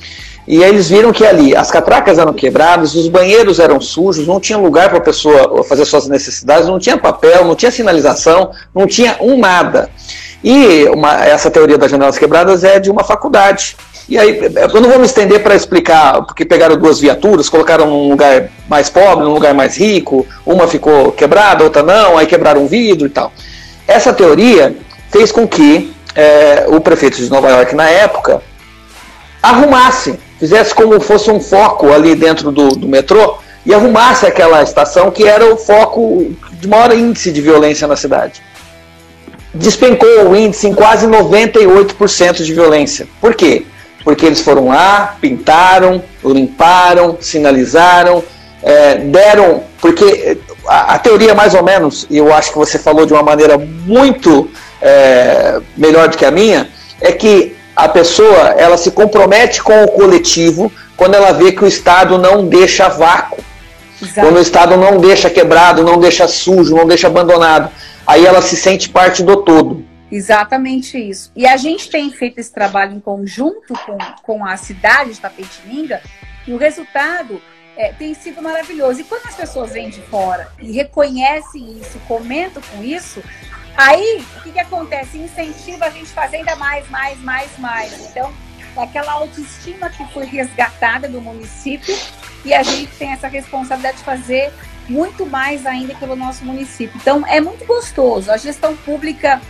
[0.47, 4.39] E aí eles viram que ali as catracas eram quebradas, os banheiros eram sujos, não
[4.39, 8.86] tinha lugar para a pessoa fazer suas necessidades, não tinha papel, não tinha sinalização, não
[8.86, 9.89] tinha um nada.
[10.43, 13.77] E uma, essa teoria das janelas quebradas é de uma faculdade.
[14.09, 14.38] E aí,
[14.73, 18.89] eu não vou me estender para explicar, porque pegaram duas viaturas, colocaram num lugar mais
[18.89, 23.09] pobre, num lugar mais rico, uma ficou quebrada, outra não, aí quebraram um vidro e
[23.09, 23.31] tal.
[23.88, 24.75] Essa teoria
[25.13, 28.41] fez com que é, o prefeito de Nova York, na época,
[29.41, 35.12] arrumasse, fizesse como fosse um foco ali dentro do, do metrô e arrumasse aquela estação
[35.12, 38.41] que era o foco de maior índice de violência na cidade.
[39.54, 43.08] Despencou o índice em quase 98% de violência.
[43.21, 43.65] Por quê?
[44.04, 48.23] Porque eles foram lá, pintaram, limparam, sinalizaram,
[48.63, 49.63] é, deram.
[49.80, 53.21] Porque a, a, teoria, mais ou menos, e eu acho que você falou de uma
[53.21, 54.49] maneira muito
[54.84, 56.69] é, melhor do que a minha,
[57.00, 61.67] é que a pessoa ela se compromete com o coletivo quando ela vê que o
[61.67, 63.43] Estado não deixa vácuo.
[64.02, 64.19] Exato.
[64.19, 67.72] Quando o Estado não deixa quebrado, não deixa sujo, não deixa abandonado.
[68.06, 69.86] Aí ela se sente parte do todo.
[70.12, 71.32] Exatamente isso.
[71.36, 76.02] E a gente tem feito esse trabalho em conjunto com, com a cidade de Tapetininga
[76.46, 77.41] e o resultado
[77.76, 79.02] é, tem sido maravilhoso.
[79.02, 83.24] E quando as pessoas vêm de fora e reconhecem isso, comentam com isso,
[83.75, 85.17] aí o que, que acontece?
[85.17, 88.09] Incentiva a gente a fazer ainda mais, mais, mais, mais.
[88.09, 88.33] Então,
[88.75, 91.95] é aquela autoestima que foi resgatada do município
[92.43, 94.51] e a gente tem essa responsabilidade de fazer
[94.89, 96.97] muito mais ainda pelo nosso município.
[96.99, 98.31] Então, é muito gostoso.
[98.31, 99.41] A gestão pública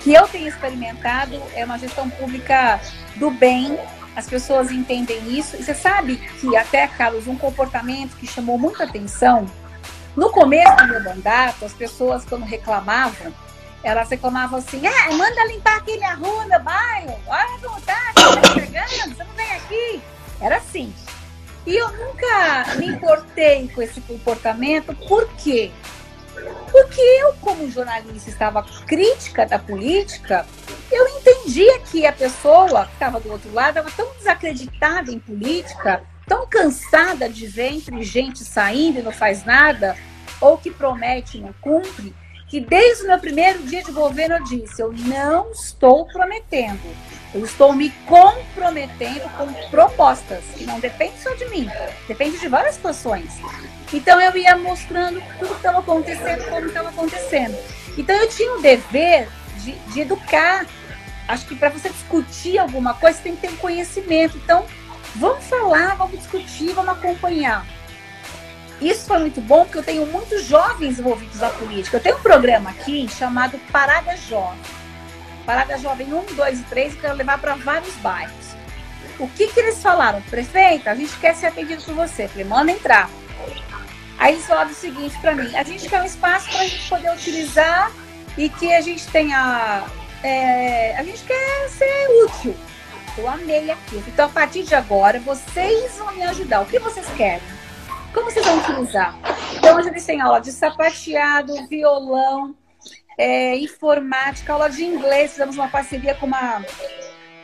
[0.00, 2.80] que eu tenho experimentado é uma gestão pública
[3.16, 3.78] do bem.
[4.16, 5.56] As pessoas entendem isso.
[5.56, 9.46] E você sabe que até, Carlos, um comportamento que chamou muita atenção.
[10.16, 13.32] No começo do meu mandato, as pessoas, quando reclamavam,
[13.82, 18.54] elas reclamavam assim: ah, manda limpar aquele rua, meu bairro, olha a vontade, você tá
[18.54, 20.02] chegando, você não vem aqui.
[20.40, 20.94] Era assim.
[21.66, 25.70] E eu nunca me importei com esse comportamento, por quê?
[26.70, 30.46] Porque eu, como jornalista, estava crítica da política,
[30.90, 36.02] eu entendia que a pessoa que estava do outro lado estava tão desacreditada em política,
[36.26, 39.96] tão cansada de ver entre gente saindo e não faz nada,
[40.40, 42.14] ou que promete e não cumpre,
[42.48, 46.80] que desde o meu primeiro dia de governo eu disse: eu não estou prometendo,
[47.34, 51.68] eu estou me comprometendo com propostas, que não depende só de mim,
[52.06, 53.38] depende de várias situações.
[53.92, 57.56] Então eu ia mostrando tudo que estava acontecendo, como estava acontecendo.
[57.96, 60.66] Então eu tinha o dever de, de educar.
[61.26, 64.36] Acho que para você discutir alguma coisa, você tem que ter conhecimento.
[64.38, 64.64] Então,
[65.16, 67.66] vamos falar, vamos discutir, vamos acompanhar.
[68.80, 71.96] Isso foi muito bom, porque eu tenho muitos jovens envolvidos na política.
[71.96, 74.60] Eu tenho um programa aqui chamado Parada Jovem.
[75.44, 78.56] Parada Jovem 1, 2 e 3, que eu quero levar para vários bairros.
[79.18, 80.22] O que, que eles falaram?
[80.22, 82.24] Prefeita, a gente quer ser atendido por você.
[82.24, 83.10] Eu falei, manda entrar.
[84.18, 86.88] Aí eles falaram o seguinte para mim: a gente quer um espaço para a gente
[86.88, 87.90] poder utilizar
[88.36, 89.84] e que a gente tenha.
[90.22, 92.54] É, a gente quer ser útil.
[93.16, 94.04] Eu amei aquilo.
[94.06, 96.60] Então, a partir de agora, vocês vão me ajudar.
[96.60, 97.57] O que vocês querem?
[98.18, 99.16] Como vocês vão utilizar?
[99.56, 102.52] Então, hoje eles têm aula de sapateado, violão,
[103.16, 105.30] é, informática, aula de inglês.
[105.30, 106.64] Fizemos uma parceria com uma,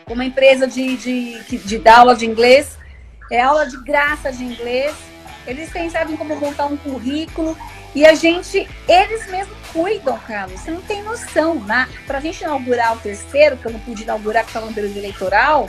[0.05, 2.77] com uma empresa de, de, de, de dar aula de inglês.
[3.31, 4.93] É aula de graça de inglês
[5.47, 7.57] eles têm, sabem como montar um currículo.
[7.95, 10.61] E a gente, eles mesmos cuidam, Carlos.
[10.61, 11.57] Você não tem noção.
[11.61, 11.89] Né?
[12.07, 14.97] Para a gente inaugurar o terceiro, que eu não pude inaugurar porque estava no período
[14.97, 15.69] eleitoral,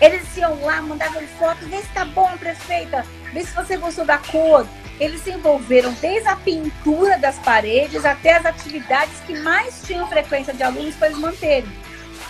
[0.00, 4.18] eles iam lá, mandavam foto, vê se tá bom, prefeita, vê se você gostou da
[4.18, 4.66] cor.
[4.98, 10.52] Eles se envolveram desde a pintura das paredes até as atividades que mais tinham frequência
[10.52, 11.70] de alunos para eles manterem.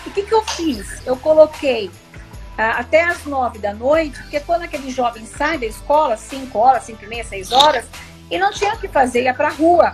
[0.07, 1.05] E o que, que eu fiz?
[1.05, 1.91] Eu coloquei
[2.57, 7.05] até as nove da noite, porque quando aquele jovem sai da escola, cinco horas, cinco
[7.05, 7.87] e meia, seis horas,
[8.31, 9.93] e não tinha o que fazer, ia para a rua.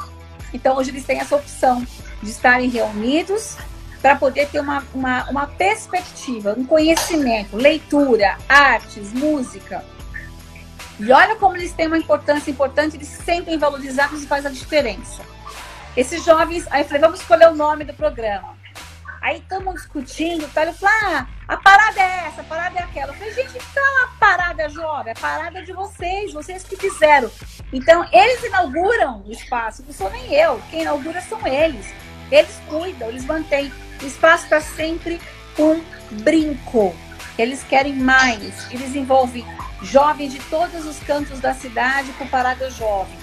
[0.53, 1.87] Então hoje eles têm essa opção
[2.23, 3.57] de estarem reunidos
[4.01, 9.85] para poder ter uma, uma, uma perspectiva, um conhecimento, leitura, artes, música.
[10.99, 14.51] E olha como eles têm uma importância importante, eles se sentem valorizados e faz a
[14.51, 15.23] diferença.
[15.97, 18.57] Esses jovens, aí eu falei, vamos escolher o nome do programa.
[19.21, 20.63] Aí estamos discutindo, tá?
[20.63, 23.13] Ele falou, ah, a parada é essa, a parada é aquela.
[23.13, 27.31] Eu falei, gente, então a parada jovem, a parada é de vocês, vocês que fizeram.
[27.73, 31.93] Então, eles inauguram o espaço, não sou nem eu, quem inaugura são eles.
[32.31, 33.73] Eles cuidam, eles mantêm.
[34.03, 35.21] O espaço está sempre
[35.59, 35.83] um
[36.23, 36.95] brinco.
[37.39, 38.71] Eles querem mais.
[38.71, 39.45] Eles envolvem
[39.83, 43.17] jovens de todos os cantos da cidade com parada jovem.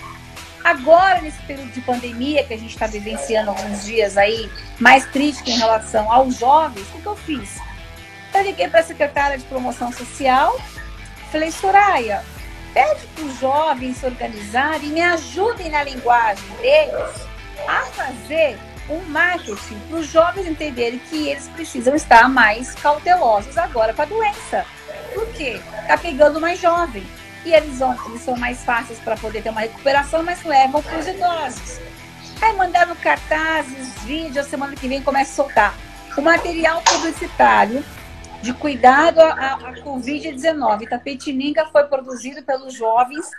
[0.64, 5.50] Agora, nesse período de pandemia que a gente está vivenciando alguns dias aí, mais crítico
[5.50, 7.60] em relação aos jovens, o que eu fiz?
[8.34, 10.60] eu liguei para a secretária de promoção social,
[11.32, 12.24] falei, Soraya,
[12.74, 17.28] pede para os jovens se organizarem e me ajudem na linguagem deles
[17.68, 18.58] a fazer
[18.90, 24.06] um marketing para os jovens entenderem que eles precisam estar mais cautelosos agora com a
[24.06, 24.66] doença.
[25.14, 25.60] Por quê?
[25.82, 27.06] Está pegando mais jovem.
[27.46, 30.98] E eles, vão, eles são mais fáceis para poder ter uma recuperação, mas levam para
[30.98, 31.80] os idosos.
[32.42, 35.74] Aí mandaram cartazes, vídeos, semana que vem começa a soltar.
[36.18, 37.84] O material publicitário
[38.44, 40.90] de cuidado à, à Covid-19.
[40.90, 43.30] Tapetininga foi produzido pelos jovens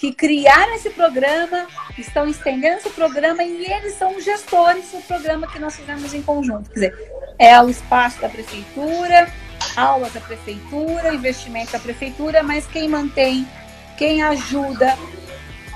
[0.00, 1.66] que criaram esse programa,
[1.98, 6.22] estão estendendo esse programa e eles são os gestores do programa que nós fizemos em
[6.22, 6.70] conjunto.
[6.70, 9.30] Quer dizer, é o espaço da prefeitura,
[9.76, 13.46] aulas da prefeitura, investimento da prefeitura, mas quem mantém,
[13.98, 14.96] quem ajuda,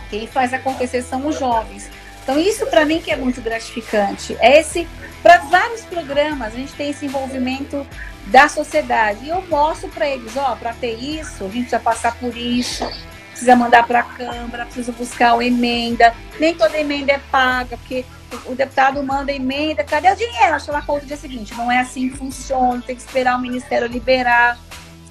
[0.09, 1.91] quem faz acontecer são os jovens.
[2.23, 4.35] Então isso para mim que é muito gratificante.
[4.41, 4.89] É esse
[5.23, 7.87] para vários programas a gente tem esse envolvimento
[8.29, 12.17] da sociedade e eu mostro para eles, ó, para ter isso a gente precisa passar
[12.17, 12.91] por isso,
[13.35, 16.15] precisa mandar para a Câmara, precisa buscar uma emenda.
[16.39, 18.05] Nem toda emenda é paga porque
[18.47, 20.55] o deputado manda emenda, cadê o dinheiro?
[20.55, 21.53] Acho ela conta no dia seguinte.
[21.55, 24.59] Não é assim que funciona, tem que esperar o Ministério liberar.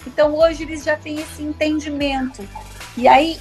[0.07, 2.47] Então hoje eles já têm esse entendimento.
[2.95, 3.39] E aí,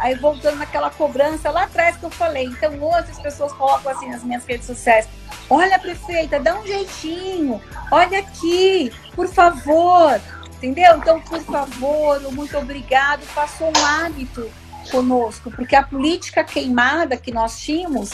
[0.00, 2.46] aí voltando naquela cobrança lá atrás que eu falei.
[2.46, 5.08] Então hoje as pessoas colocam assim nas minhas redes sociais.
[5.48, 7.60] Olha, prefeita, dá um jeitinho.
[7.90, 10.20] Olha aqui, por favor.
[10.64, 10.96] Entendeu?
[10.96, 13.20] Então, por favor, muito obrigado.
[13.34, 14.50] Passou um hábito
[14.90, 18.10] conosco, porque a política queimada que nós tínhamos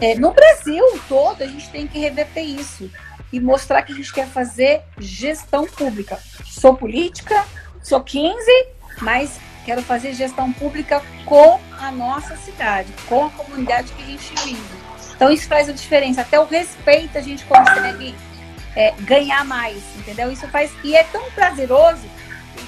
[0.00, 2.88] é, no Brasil todo, a gente tem que reverter isso
[3.32, 6.16] e mostrar que a gente quer fazer gestão pública.
[6.46, 7.44] Sou política,
[7.82, 8.36] sou 15,
[9.02, 14.32] mas quero fazer gestão pública com a nossa cidade, com a comunidade que a gente
[14.44, 14.80] vive.
[15.16, 16.20] Então isso faz a diferença.
[16.20, 18.14] Até o respeito a gente consegue
[18.80, 20.32] é, ganhar mais, entendeu?
[20.32, 22.08] Isso faz e é tão prazeroso.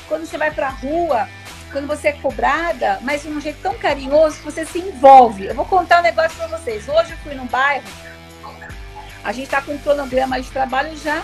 [0.06, 1.26] Quando você vai para a rua,
[1.70, 5.46] quando você é cobrada, mas de um jeito tão carinhoso que você se envolve.
[5.46, 6.86] Eu vou contar um negócio para vocês.
[6.86, 7.84] Hoje eu fui no bairro,
[9.24, 11.22] a gente está com um cronograma de trabalho já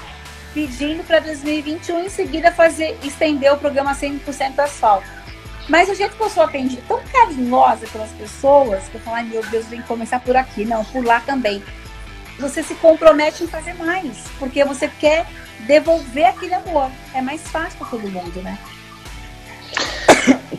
[0.54, 5.06] pedindo para 2021 em seguida fazer estender o programa 100% asfalto.
[5.68, 9.24] Mas o jeito que eu sou atendida tão carinhosa pelas pessoas, que eu falo, ai
[9.24, 11.62] meu Deus, que começar por aqui, não, por lá também.
[12.38, 15.26] Você se compromete em fazer mais, porque você quer
[15.66, 16.90] devolver aquele amor.
[17.14, 18.58] É mais fácil para todo mundo, né?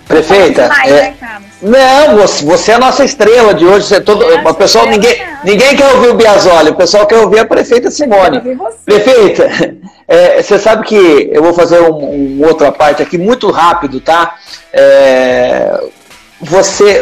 [0.07, 1.13] Prefeita, é...
[1.61, 3.85] não, você, você é a nossa estrela de hoje.
[3.85, 7.39] Você é todo, o pessoal, ninguém, ninguém quer ouvir o Biasoli, o pessoal quer ouvir
[7.39, 8.41] a prefeita Simone.
[8.83, 9.47] Prefeita,
[10.07, 14.35] é, você sabe que eu vou fazer um, um outra parte aqui muito rápido, tá?
[14.73, 15.79] É,
[16.41, 17.01] você,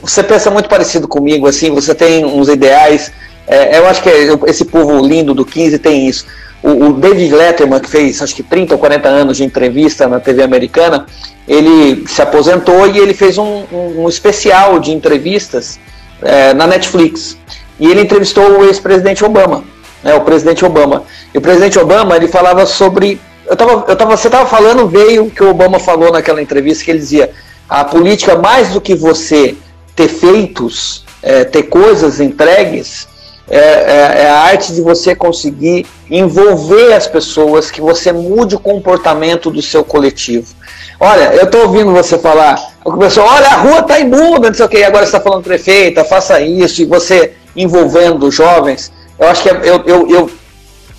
[0.00, 3.12] você pensa muito parecido comigo, assim, você tem uns ideais.
[3.46, 4.10] É, eu acho que
[4.46, 6.26] esse povo lindo do 15 tem isso.
[6.62, 10.18] O, o David Letterman, que fez acho que 30 ou 40 anos de entrevista na
[10.18, 11.06] TV americana,
[11.46, 15.78] ele se aposentou e ele fez um, um, um especial de entrevistas
[16.22, 17.36] é, na Netflix.
[17.78, 19.62] E ele entrevistou o ex-presidente Obama,
[20.02, 21.04] né, o presidente Obama.
[21.32, 23.20] E o presidente Obama ele falava sobre.
[23.46, 26.84] Eu tava, eu tava, você estava falando, veio o que o Obama falou naquela entrevista,
[26.84, 27.30] que ele dizia:
[27.68, 29.54] a política, mais do que você
[29.94, 33.06] ter feitos, é, ter coisas entregues,
[33.48, 38.60] é, é, é, a arte de você conseguir envolver as pessoas, que você mude o
[38.60, 40.52] comportamento do seu coletivo.
[40.98, 44.64] Olha, eu estou ouvindo você falar, o pessoal, olha, a rua está imunda, não sei
[44.64, 48.92] o que, agora você está falando prefeita, faça isso, e você envolvendo jovens.
[49.18, 50.30] Eu acho que é, eu, eu, eu,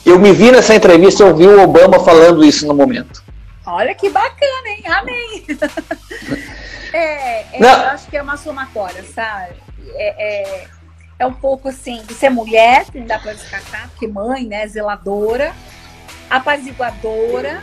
[0.06, 3.22] eu me vi nessa entrevista, eu vi o Obama falando isso no momento.
[3.66, 4.84] Olha que bacana, hein?
[4.86, 5.46] Amém.
[6.94, 9.56] é, é eu acho que é uma somatória, sabe?
[9.96, 10.68] É, é,
[11.20, 14.68] é um pouco assim, de ser mulher, que não dá para descartar, porque mãe, né,
[14.68, 15.54] zeladora,
[16.30, 17.62] apaziguadora,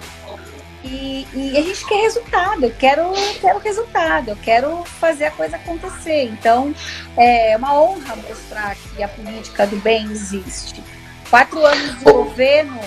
[0.84, 5.56] e, e, a gente quer resultado, eu quero, quero resultado, eu quero fazer a coisa
[5.56, 6.24] acontecer.
[6.24, 6.74] Então,
[7.16, 10.84] é uma honra mostrar que a política do bem existe.
[11.30, 12.78] Quatro anos de governo,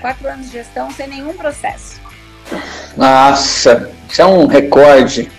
[0.00, 2.00] quatro anos de gestão sem nenhum processo.
[2.96, 5.30] Nossa, isso é um recorde.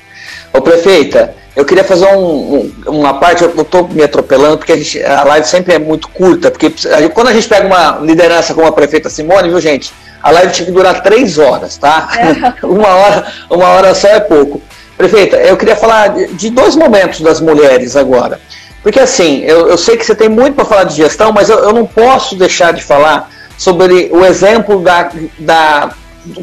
[0.60, 4.78] Ô prefeita, eu queria fazer um, um, uma parte, eu estou me atropelando, porque a,
[4.78, 6.70] gente, a live sempre é muito curta, porque
[7.14, 10.66] quando a gente pega uma liderança como a prefeita Simone, viu gente, a live tinha
[10.66, 12.10] que durar três horas, tá?
[12.14, 12.54] É.
[12.68, 14.62] uma, hora, uma hora só é pouco.
[14.98, 18.38] Prefeita, eu queria falar de dois momentos das mulheres agora.
[18.84, 21.60] Porque assim, eu, eu sei que você tem muito para falar de gestão, mas eu,
[21.60, 25.92] eu, não posso deixar de falar sobre o exemplo da, da,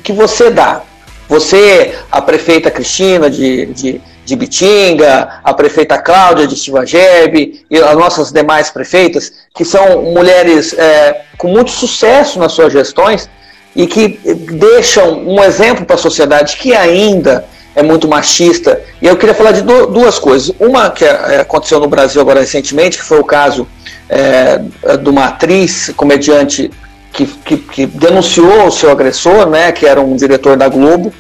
[0.02, 0.80] que você dá.
[1.28, 7.96] Você, a prefeita Cristina de, de, de Bitinga, a prefeita Cláudia de Estivagebe e as
[7.96, 13.28] nossas demais prefeitas, que são mulheres é, com muito sucesso nas suas gestões,
[13.74, 14.18] e que
[14.52, 18.80] deixam um exemplo para a sociedade que ainda é muito machista.
[19.02, 20.50] E eu queria falar de duas coisas.
[20.58, 23.68] Uma que é, aconteceu no Brasil agora recentemente, que foi o caso
[24.08, 24.58] é,
[24.96, 26.70] de uma atriz, comediante,
[27.16, 31.12] que, que, que, denunciou o seu agressor, né, que era um diretor da Globo,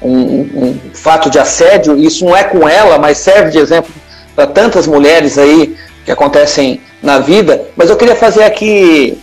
[0.00, 1.96] um, um, fato de assédio.
[1.98, 3.92] Isso não é com ela, mas serve de exemplo
[4.34, 5.76] para tantas mulheres aí
[6.06, 7.66] que acontecem na vida.
[7.76, 9.18] Mas eu queria fazer aqui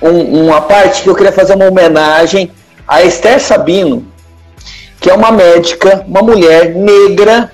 [0.00, 2.50] um, uma parte que eu queria fazer uma homenagem
[2.86, 4.06] a Esther Sabino,
[5.00, 7.50] que é uma médica, uma mulher negra,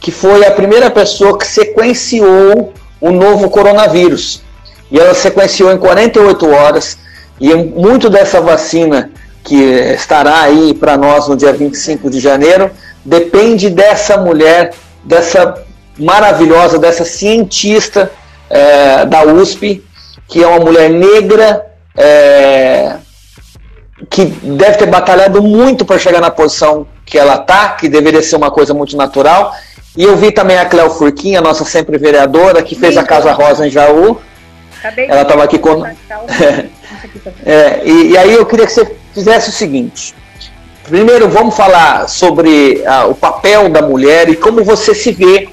[0.00, 4.42] que foi a primeira pessoa que sequenciou o novo coronavírus.
[4.90, 6.98] E ela sequenciou em 48 horas,
[7.40, 9.10] e muito dessa vacina
[9.42, 12.70] que estará aí para nós no dia 25 de janeiro
[13.04, 14.72] depende dessa mulher,
[15.02, 15.54] dessa
[15.98, 18.10] maravilhosa, dessa cientista
[18.48, 19.84] é, da USP,
[20.28, 21.66] que é uma mulher negra,
[21.96, 22.96] é,
[24.08, 28.36] que deve ter batalhado muito para chegar na posição que ela está, que deveria ser
[28.36, 29.54] uma coisa muito natural.
[29.96, 33.66] E eu vi também a Cléo Furquinha, nossa sempre vereadora, que fez a Casa Rosa
[33.66, 34.20] em Jaú.
[35.08, 35.84] Ela estava aqui com.
[37.44, 40.14] é, e, e, aí eu queria que você fizesse o seguinte.
[40.84, 45.48] Primeiro, vamos falar sobre ah, o papel da mulher e como você se vê.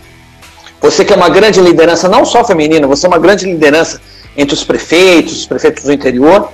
[0.80, 4.00] Você que é uma grande liderança, não só feminina, você é uma grande liderança
[4.36, 6.52] entre os prefeitos, os prefeitos do interior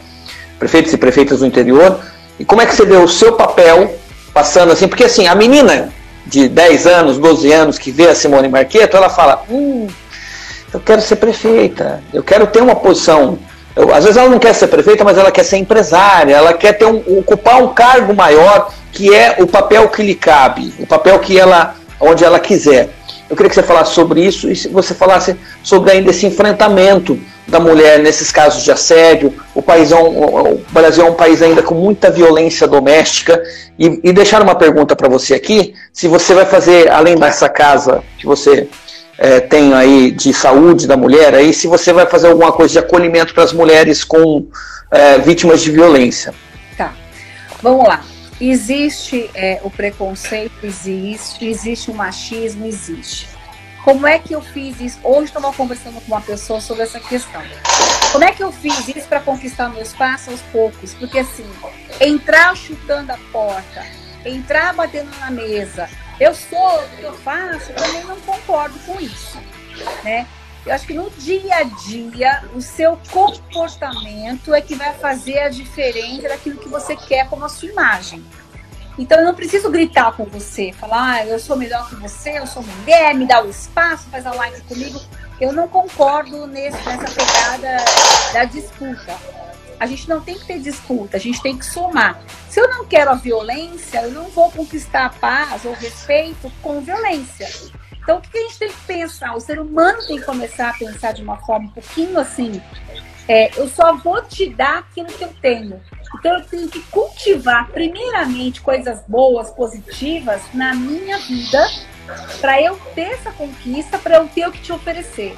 [0.63, 1.99] prefeitos e prefeitas do interior.
[2.39, 3.93] E como é que você vê o seu papel
[4.33, 4.87] passando assim?
[4.87, 5.93] Porque assim, a menina
[6.25, 9.87] de 10 anos, 12 anos que vê a Simone Marqueto, ela fala: hum,
[10.73, 13.37] eu quero ser prefeita, eu quero ter uma posição.
[13.75, 16.73] Eu, às vezes ela não quer ser prefeita, mas ela quer ser empresária, ela quer
[16.73, 21.19] ter um, ocupar um cargo maior, que é o papel que lhe cabe, o papel
[21.19, 22.89] que ela, onde ela quiser.
[23.29, 27.59] Eu queria que você falasse sobre isso e você falasse sobre ainda esse enfrentamento da
[27.59, 29.33] mulher nesses casos de assédio.
[29.55, 33.41] O, país é um, o Brasil é um país ainda com muita violência doméstica.
[33.77, 38.03] E, e deixar uma pergunta para você aqui: se você vai fazer, além dessa casa
[38.19, 38.67] que você
[39.17, 42.79] é, tem aí de saúde da mulher, aí, se você vai fazer alguma coisa de
[42.79, 44.47] acolhimento para as mulheres com
[44.91, 46.33] é, vítimas de violência.
[46.77, 46.93] Tá.
[47.61, 48.03] Vamos lá.
[48.41, 53.27] Existe é, o preconceito, existe, existe o machismo, existe.
[53.83, 54.99] Como é que eu fiz isso?
[55.03, 57.41] Hoje estava conversando com uma pessoa sobre essa questão.
[58.11, 60.93] Como é que eu fiz isso para conquistar meu espaço aos poucos?
[60.93, 61.45] Porque assim,
[61.99, 63.85] entrar chutando a porta,
[64.25, 65.89] entrar batendo na mesa,
[66.19, 69.37] eu sou o que eu faço, também não concordo com isso,
[70.03, 70.27] né?
[70.65, 75.49] Eu acho que no dia a dia, o seu comportamento é que vai fazer a
[75.49, 78.23] diferença daquilo que você quer como a sua imagem.
[78.97, 82.47] Então eu não preciso gritar com você, falar, ah, eu sou melhor que você, eu
[82.47, 85.01] sou mulher, me dá o espaço, faz a live comigo.
[85.41, 87.77] Eu não concordo nesse, nessa pegada
[88.31, 89.17] da disputa.
[89.83, 92.17] A gente não tem que ter disputa, a gente tem que somar.
[92.47, 96.79] Se eu não quero a violência, eu não vou conquistar a paz ou respeito com
[96.79, 97.49] violência.
[98.01, 99.35] Então, o que a gente tem que pensar?
[99.35, 102.61] O ser humano tem que começar a pensar de uma forma um pouquinho assim.
[103.27, 105.81] É, eu só vou te dar aquilo que eu tenho.
[106.15, 111.61] Então eu tenho que cultivar primeiramente coisas boas, positivas na minha vida,
[112.39, 115.35] para eu ter essa conquista, para eu ter o que te oferecer.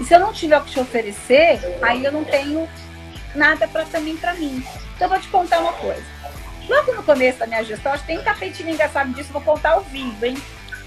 [0.00, 2.68] E se eu não tiver o que te oferecer, aí eu não tenho
[3.36, 4.64] nada para também para mim.
[4.94, 6.04] Então eu vou te contar uma coisa.
[6.68, 9.82] Logo no começo da minha gestão, acho que tem tapetinho engraçado disso, vou contar ao
[9.82, 10.36] vivo, hein?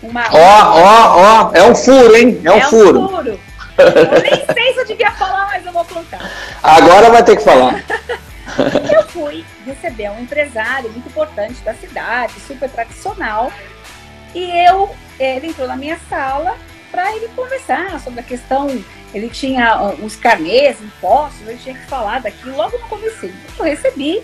[0.04, 2.42] Ó, ó, ó, é um furo, hein?
[2.44, 3.02] É um é furo.
[3.02, 3.40] Um furo.
[3.80, 6.20] Eu nem sei se eu devia falar, mas eu vou contar.
[6.62, 7.82] Agora vai ter que falar.
[8.94, 13.50] eu fui receber um empresário muito importante da cidade, super tradicional,
[14.36, 16.58] e eu, ele entrou na minha sala
[16.92, 18.68] para ele conversar sobre a questão.
[19.14, 23.30] Ele tinha uns carnês, impostos, ele tinha que falar daquilo logo no começo.
[23.58, 24.22] Eu recebi.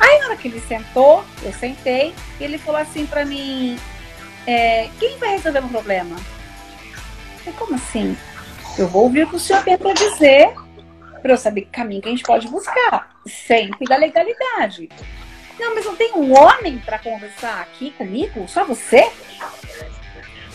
[0.00, 3.78] Aí na hora que ele sentou, eu sentei, e ele falou assim para mim:
[4.46, 6.16] é, quem vai resolver o problema?
[6.16, 8.16] Eu falei, como assim?
[8.76, 10.54] Eu vou ouvir o que o senhor tem para dizer
[11.20, 14.88] para eu saber que caminho que a gente pode buscar, sempre da legalidade.
[15.58, 18.46] Não, mas não tem um homem para conversar aqui comigo?
[18.48, 19.10] Só você?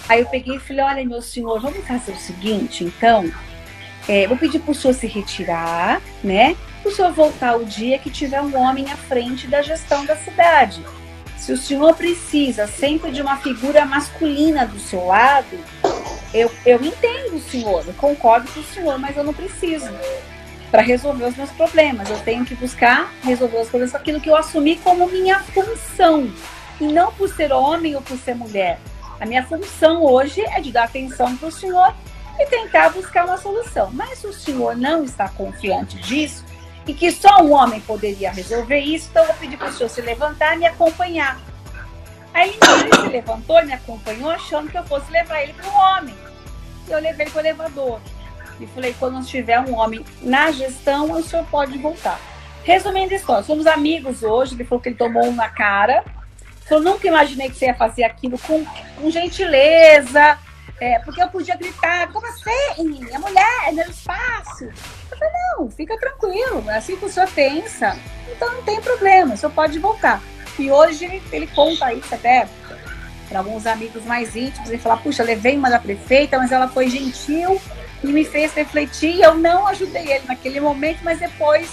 [0.07, 3.29] Aí eu peguei e falei: olha, meu senhor, vamos fazer o seguinte, então.
[4.07, 6.57] É, vou pedir para o senhor se retirar, né?
[6.81, 10.17] Para o senhor voltar o dia que tiver um homem à frente da gestão da
[10.17, 10.83] cidade.
[11.37, 15.57] Se o senhor precisa sempre de uma figura masculina do seu lado,
[16.33, 19.89] eu, eu entendo o senhor, eu concordo com o senhor, mas eu não preciso
[20.71, 22.09] para resolver os meus problemas.
[22.09, 26.33] Eu tenho que buscar resolver os problemas aquilo que eu assumi como minha função.
[26.81, 28.79] E não por ser homem ou por ser mulher.
[29.19, 31.93] A minha função hoje é de dar atenção para o senhor
[32.39, 33.89] e tentar buscar uma solução.
[33.93, 36.43] Mas se o senhor não está confiante disso,
[36.85, 39.89] e que só um homem poderia resolver isso, então eu vou pedir para o senhor
[39.89, 41.39] se levantar e me acompanhar.
[42.33, 45.73] Aí ele se levantou e me acompanhou, achando que eu fosse levar ele para o
[45.73, 46.15] homem.
[46.87, 48.01] E eu levei para o elevador.
[48.59, 52.19] E falei, quando tiver um homem na gestão, o senhor pode voltar.
[52.63, 56.03] Resumindo a história, somos amigos hoje, ele falou que ele tomou um na cara.
[56.69, 58.65] Eu nunca imaginei que você ia fazer aquilo com,
[58.99, 60.37] com gentileza,
[60.79, 62.95] é, porque eu podia gritar, como assim?
[63.13, 64.65] A mulher, é meu espaço.
[64.65, 67.97] Eu falei, não, fica tranquilo, é assim que o senhor pensa.
[68.29, 70.21] Então não tem problema, o senhor pode voltar.
[70.57, 72.47] E hoje ele, conta isso até
[73.27, 76.89] para alguns amigos mais íntimos e falar, puxa, levei uma da prefeita, mas ela foi
[76.89, 77.59] gentil
[78.03, 79.21] e me fez refletir.
[79.21, 81.71] Eu não ajudei ele naquele momento, mas depois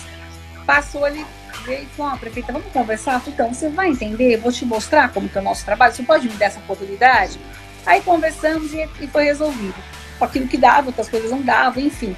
[0.65, 1.27] passou ele
[1.69, 3.23] e ah, prefeita, vamos conversar?
[3.27, 6.29] Então, você vai entender, vou te mostrar como que é o nosso trabalho, você pode
[6.29, 7.39] me dar essa oportunidade?
[7.87, 9.75] Aí conversamos e, foi resolvido.
[10.21, 12.15] Aquilo que dava, outras coisas não davam, enfim.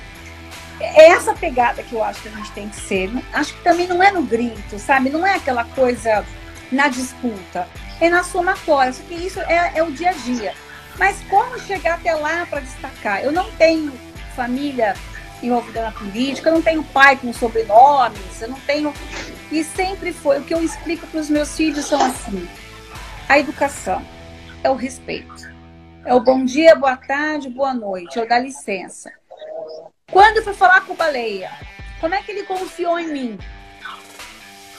[0.81, 3.11] É essa pegada que eu acho que a gente tem que ser.
[3.33, 5.11] Acho que também não é no grito, sabe?
[5.11, 6.25] Não é aquela coisa
[6.73, 7.69] na disputa.
[8.01, 8.93] É na somatória.
[8.93, 10.55] Só que isso é, é o dia a dia.
[10.99, 13.23] Mas como chegar até lá para destacar?
[13.23, 13.93] Eu não tenho
[14.35, 14.95] família
[15.43, 18.93] envolvida na política, eu não tenho pai com sobrenomes, eu não tenho.
[19.51, 20.39] E sempre foi.
[20.39, 22.49] O que eu explico para os meus filhos são assim:
[23.29, 24.05] a educação
[24.63, 25.51] é o respeito.
[26.05, 29.13] É o bom dia, boa tarde, boa noite, o dá licença.
[30.11, 31.51] Quando eu fui falar com o Baleia,
[32.01, 33.39] como é que ele confiou em mim?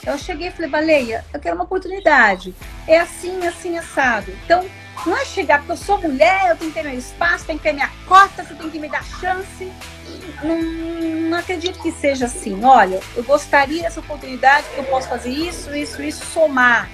[0.06, 2.54] Eu cheguei e falei, Baleia, eu quero uma oportunidade.
[2.86, 4.30] É assim, assim, assado.
[4.44, 4.68] Então,
[5.06, 7.64] não é chegar, porque eu sou mulher, eu tenho que ter meu espaço, tenho que
[7.64, 9.72] ter minha cota, você tem que me dar chance.
[10.42, 10.60] Não,
[11.30, 12.64] não acredito que seja assim.
[12.64, 16.88] Olha, eu gostaria dessa oportunidade, que eu posso fazer isso, isso, isso, somar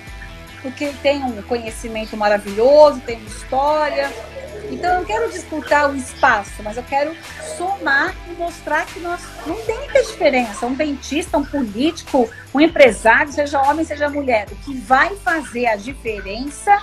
[0.63, 4.11] porque tem um conhecimento maravilhoso, tem uma história.
[4.71, 7.17] Então eu não quero disputar o espaço, mas eu quero
[7.57, 10.67] somar e mostrar que nós não tem muita diferença.
[10.67, 14.47] Um dentista, um político, um empresário, seja homem, seja mulher.
[14.51, 16.81] O que vai fazer a diferença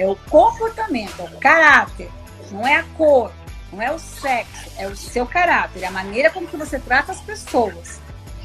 [0.00, 2.10] é o comportamento, é o caráter,
[2.50, 3.30] não é a cor,
[3.72, 7.12] não é o sexo, é o seu caráter, é a maneira como que você trata
[7.12, 8.00] as pessoas.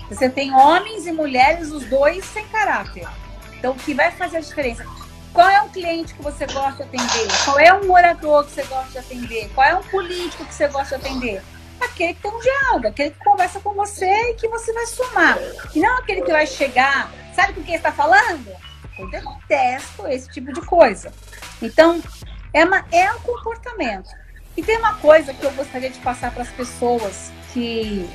[0.10, 3.08] Você tem homens e mulheres, os dois sem caráter.
[3.58, 4.86] Então, o que vai fazer a diferença?
[5.34, 7.28] Qual é um cliente que você gosta de atender?
[7.44, 9.50] Qual é um morador que você gosta de atender?
[9.56, 11.42] Qual é um político que você gosta de atender?
[11.80, 15.38] Aquele que tem um diálogo, aquele que conversa com você e que você vai somar.
[15.74, 18.52] E não aquele que vai chegar, sabe com quem está falando?
[18.98, 21.12] Eu detesto esse tipo de coisa.
[21.62, 22.02] Então,
[22.54, 24.10] é, uma, é um comportamento.
[24.56, 28.10] E tem uma coisa que eu gostaria de passar para as pessoas que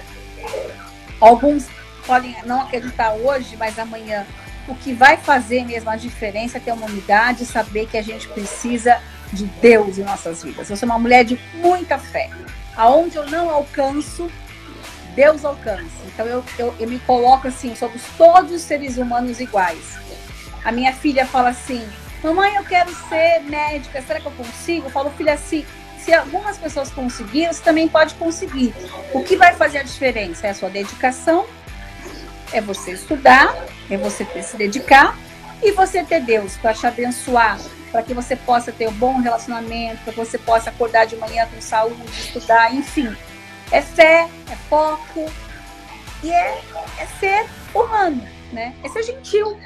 [1.21, 1.67] alguns
[2.07, 4.27] podem não acreditar hoje, mas amanhã
[4.67, 8.27] o que vai fazer mesmo a diferença é ter uma unidade, saber que a gente
[8.29, 9.01] precisa
[9.33, 10.71] de Deus em nossas vidas.
[10.71, 12.31] Eu sou uma mulher de muita fé.
[12.77, 14.31] Aonde eu não alcanço,
[15.15, 15.85] Deus alcança.
[16.07, 19.99] Então eu, eu, eu me coloco assim, somos todos seres humanos iguais.
[20.65, 21.87] A minha filha fala assim,
[22.23, 24.87] mamãe, eu quero ser médica, será que eu consigo?
[24.87, 25.67] Eu falo, filha, se,
[25.99, 28.75] se algumas pessoas conseguiram, você também pode conseguir.
[29.13, 31.47] O que vai fazer a diferença é a sua dedicação,
[32.53, 33.55] é você estudar
[33.91, 35.19] é você ter, se dedicar
[35.63, 37.59] e você ter Deus para te abençoar,
[37.91, 41.47] para que você possa ter um bom relacionamento, para que você possa acordar de manhã
[41.53, 43.15] com saúde, estudar, enfim.
[43.71, 45.31] É fé, é foco
[46.23, 46.61] e é,
[46.99, 48.75] é ser humano, né?
[48.83, 49.59] É ser gentil.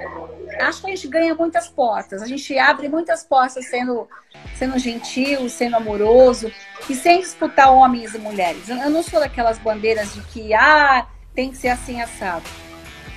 [0.61, 4.09] Acho que a gente ganha muitas portas, a gente abre muitas portas sendo,
[4.57, 6.51] sendo gentil, sendo amoroso
[6.89, 8.69] e sem disputar homens e mulheres.
[8.69, 12.45] Eu não sou daquelas bandeiras de que, ah, tem que ser assim assado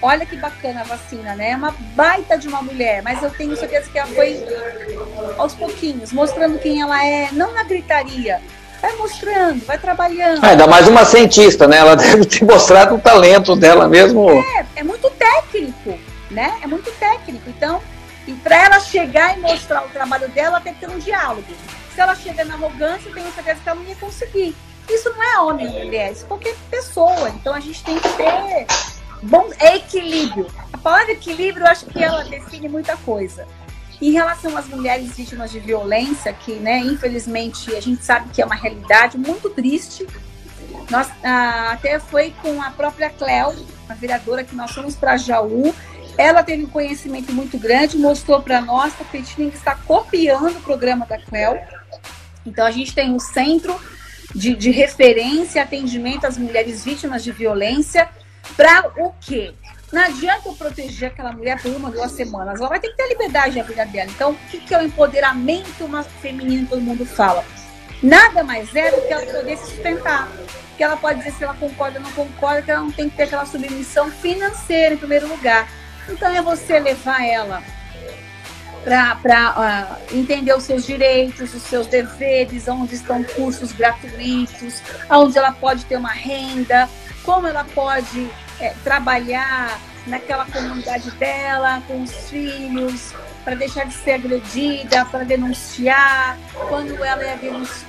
[0.01, 1.51] olha que bacana a vacina, né?
[1.51, 4.43] É uma baita de uma mulher, mas eu tenho certeza que ela foi
[5.37, 8.39] aos pouquinhos, mostrando quem ela é, não na gritaria.
[8.81, 10.45] Vai mostrando, vai trabalhando.
[10.45, 11.77] É, ainda mais uma cientista, né?
[11.77, 14.29] Ela deve ter mostrado o talento dela mesmo.
[14.29, 15.97] É, é muito técnico,
[16.29, 16.59] né?
[16.61, 17.49] É muito técnico.
[17.49, 17.81] Então,
[18.27, 21.47] e para ela chegar e mostrar o trabalho dela, tem que ter um diálogo.
[21.93, 24.55] Se ela chega na arrogância, eu tenho certeza que ela não ia conseguir.
[24.89, 27.29] Isso não é homem ou mulher, isso é qualquer pessoa.
[27.29, 28.67] Então a gente tem que ter
[29.21, 30.47] Bom, é equilíbrio.
[30.71, 33.47] A palavra equilíbrio, eu acho que ela define muita coisa.
[33.99, 38.45] Em relação às mulheres vítimas de violência, que, né, infelizmente, a gente sabe que é
[38.45, 40.07] uma realidade muito triste.
[40.89, 43.55] Nós, ah, até foi com a própria Cleo,
[43.89, 45.73] a vereadora que nós fomos para Jaú.
[46.17, 50.61] Ela teve um conhecimento muito grande, mostrou para nós que a que estar copiando o
[50.61, 51.59] programa da Cleo.
[52.45, 53.79] Então, a gente tem um centro
[54.33, 58.09] de, de referência, atendimento às mulheres vítimas de violência
[58.55, 59.53] Pra o quê?
[59.91, 62.59] Não adianta eu proteger aquela mulher por uma, duas semanas.
[62.59, 64.09] Ela vai ter que ter liberdade na vida dela.
[64.09, 65.87] Então, o que, que é o empoderamento
[66.21, 67.43] feminino que todo mundo fala?
[68.01, 70.29] Nada mais é do que ela poder se sustentar.
[70.77, 73.17] que ela pode dizer se ela concorda ou não concorda, que ela não tem que
[73.17, 75.67] ter aquela submissão financeira em primeiro lugar.
[76.09, 77.63] Então é você levar ela
[79.21, 85.51] para uh, entender os seus direitos, os seus deveres, onde estão cursos gratuitos, onde ela
[85.51, 86.87] pode ter uma renda,
[87.23, 88.29] como ela pode
[88.61, 96.37] é, trabalhar naquela comunidade dela, com os filhos, para deixar de ser agredida, para denunciar,
[96.69, 97.37] quando ela, é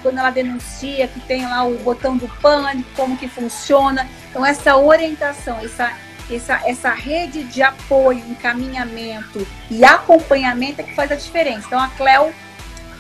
[0.03, 4.09] quando ela denuncia, que tem lá o botão do pânico, como que funciona.
[4.31, 5.93] Então, essa orientação, essa
[6.31, 11.67] essa, essa rede de apoio, encaminhamento e acompanhamento é que faz a diferença.
[11.67, 12.33] Então, a Cleo,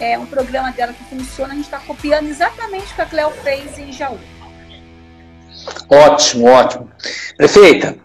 [0.00, 3.30] é um programa dela que funciona, a gente está copiando exatamente o que a Cleo
[3.42, 4.18] fez em Jaú.
[5.88, 6.88] Ótimo, ótimo.
[7.36, 7.96] Prefeita,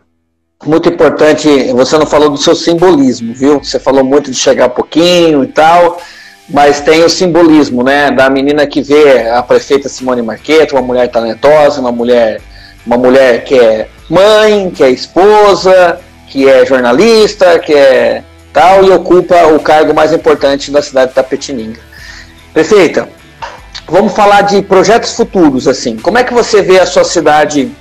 [0.65, 3.59] muito importante, você não falou do seu simbolismo, viu?
[3.59, 6.01] Você falou muito de chegar pouquinho e tal,
[6.49, 8.09] mas tem o simbolismo, né?
[8.11, 12.41] Da menina que vê a prefeita Simone Marqueta, uma mulher talentosa, uma mulher,
[12.85, 18.91] uma mulher que é mãe, que é esposa, que é jornalista, que é tal, e
[18.91, 21.79] ocupa o cargo mais importante da cidade de Tapetininga.
[22.53, 23.09] Prefeita,
[23.87, 25.97] vamos falar de projetos futuros, assim.
[25.97, 27.71] Como é que você vê a sua cidade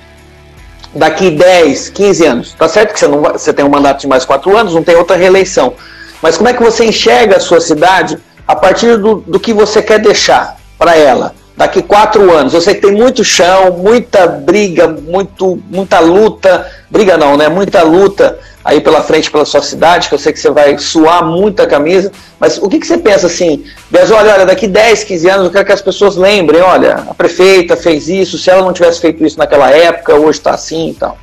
[0.94, 2.52] daqui 10, 15 anos?
[2.54, 4.96] Tá certo que você, não, você tem um mandato de mais quatro anos, não tem
[4.96, 5.74] outra reeleição.
[6.22, 9.82] Mas como é que você enxerga a sua cidade a partir do, do que você
[9.82, 11.34] quer deixar para ela?
[11.56, 12.54] Daqui quatro anos.
[12.54, 17.48] Eu sei que tem muito chão, muita briga, muito, muita luta, briga não, né?
[17.48, 21.24] Muita luta aí pela frente pela sua cidade, que eu sei que você vai suar
[21.24, 25.46] muita camisa, mas o que, que você pensa assim, olha, olha, daqui 10, 15 anos
[25.46, 29.00] eu quero que as pessoas lembrem, olha, a prefeita fez isso, se ela não tivesse
[29.00, 31.18] feito isso naquela época, hoje está assim e tal.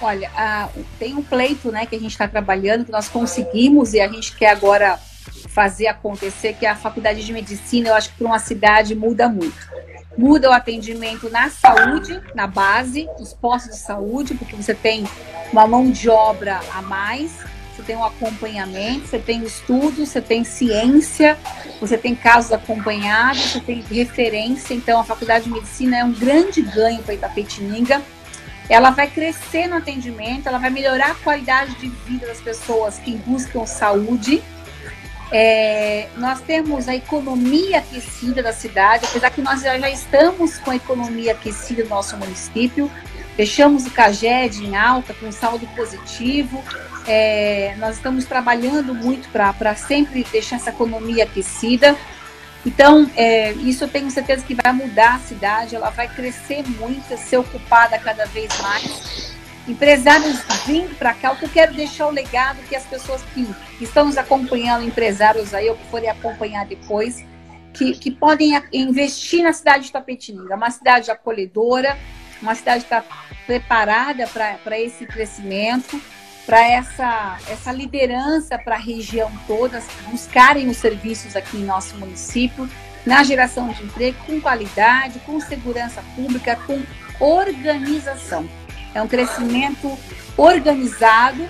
[0.00, 0.30] Olha,
[0.98, 4.34] tem um pleito né, que a gente está trabalhando, que nós conseguimos e a gente
[4.34, 4.98] quer agora
[5.50, 9.68] fazer acontecer, que a faculdade de medicina, eu acho que para uma cidade muda muito.
[10.16, 15.04] Muda o atendimento na saúde, na base, nos postos de saúde, porque você tem
[15.52, 17.32] uma mão de obra a mais,
[17.74, 21.38] você tem um acompanhamento, você tem estudo, você tem ciência,
[21.80, 24.74] você tem casos acompanhados, você tem referência.
[24.74, 28.02] Então, a faculdade de medicina é um grande ganho para Itapetininga.
[28.68, 33.16] Ela vai crescer no atendimento, ela vai melhorar a qualidade de vida das pessoas que
[33.16, 34.42] buscam saúde
[35.32, 40.76] é, nós temos a economia aquecida da cidade, apesar que nós já, estamos com a
[40.76, 42.90] economia aquecida no nosso município.
[43.36, 46.62] Fechamos o CAGED em alta, com saldo positivo.
[47.06, 51.96] É, nós estamos trabalhando muito para sempre deixar essa economia aquecida.
[52.66, 57.16] Então, é, isso eu tenho certeza que vai mudar a cidade, ela vai crescer muito,
[57.16, 59.30] ser ocupada cada vez mais
[59.66, 63.48] empresários vindo para cá, o que eu quero deixar o legado que as pessoas que
[63.84, 67.24] estão nos acompanhando, empresários aí, que forem acompanhar depois,
[67.72, 71.96] que, que podem investir na cidade de Tapetininga, uma cidade acolhedora,
[72.42, 73.04] uma cidade que está
[73.46, 76.00] preparada para esse crescimento,
[76.46, 82.68] para essa, essa liderança para a região toda, buscarem os serviços aqui em nosso município,
[83.06, 86.82] na geração de emprego com qualidade, com segurança pública, com
[87.20, 88.48] organização.
[88.94, 89.96] É um crescimento
[90.36, 91.46] organizado.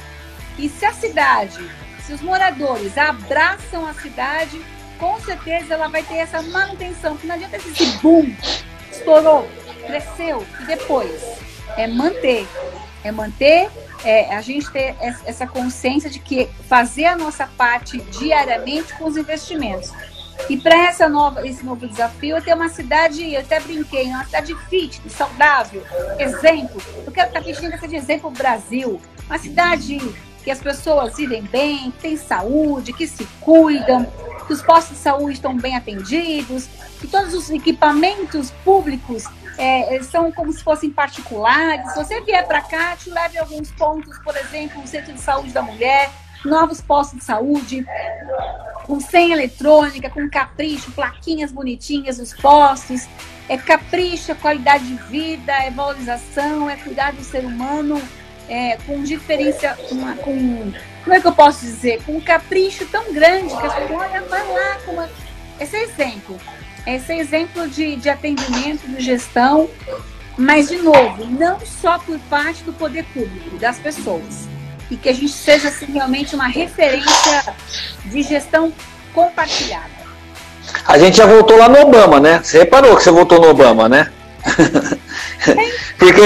[0.58, 1.58] E se a cidade,
[2.00, 4.60] se os moradores abraçam a cidade,
[4.98, 7.12] com certeza ela vai ter essa manutenção.
[7.12, 8.34] Porque não adianta esse boom,
[8.90, 9.48] estourou,
[9.86, 11.22] cresceu e depois.
[11.76, 12.46] É manter.
[13.02, 13.70] É manter,
[14.04, 19.16] é, a gente ter essa consciência de que fazer a nossa parte diariamente com os
[19.16, 19.90] investimentos.
[20.48, 24.24] E para essa nova, esse novo desafio, eu tenho uma cidade, eu até brinquei, uma
[24.24, 25.82] cidade fit, saudável,
[26.18, 26.80] exemplo.
[27.06, 29.00] Eu quero que a Pixinga seja exemplo Brasil.
[29.26, 29.98] Uma cidade
[30.42, 34.06] que as pessoas vivem bem, que tem saúde, que se cuidam,
[34.46, 36.66] que os postos de saúde estão bem atendidos,
[37.00, 39.24] que todos os equipamentos públicos
[39.58, 41.92] é, são como se fossem particulares.
[41.92, 45.50] Se você vier para cá, te leve alguns pontos, por exemplo, o Centro de Saúde
[45.50, 46.10] da Mulher,
[46.44, 47.84] novos postos de saúde,
[48.84, 53.06] com senha eletrônica, com capricho, plaquinhas bonitinhas nos postos.
[53.48, 58.00] É capricho, é qualidade de vida, é valorização, é cuidar do ser humano
[58.50, 60.72] é, com diferença, uma, com,
[61.04, 62.02] como é que eu posso dizer?
[62.04, 64.78] Com um capricho tão grande que as pessoas, olha, vai lá.
[64.84, 65.08] Com uma...
[65.58, 66.38] Esse é exemplo.
[66.86, 69.70] Esse é exemplo de, de atendimento, de gestão,
[70.36, 74.48] mas, de novo, não só por parte do poder público, das pessoas
[74.90, 77.54] e que a gente seja assim, realmente uma referência
[78.06, 78.72] de gestão
[79.14, 80.00] compartilhada.
[80.84, 82.40] A gente já voltou lá no Obama, né?
[82.42, 84.10] Você reparou que você voltou no Obama, né?
[85.98, 86.22] Porque,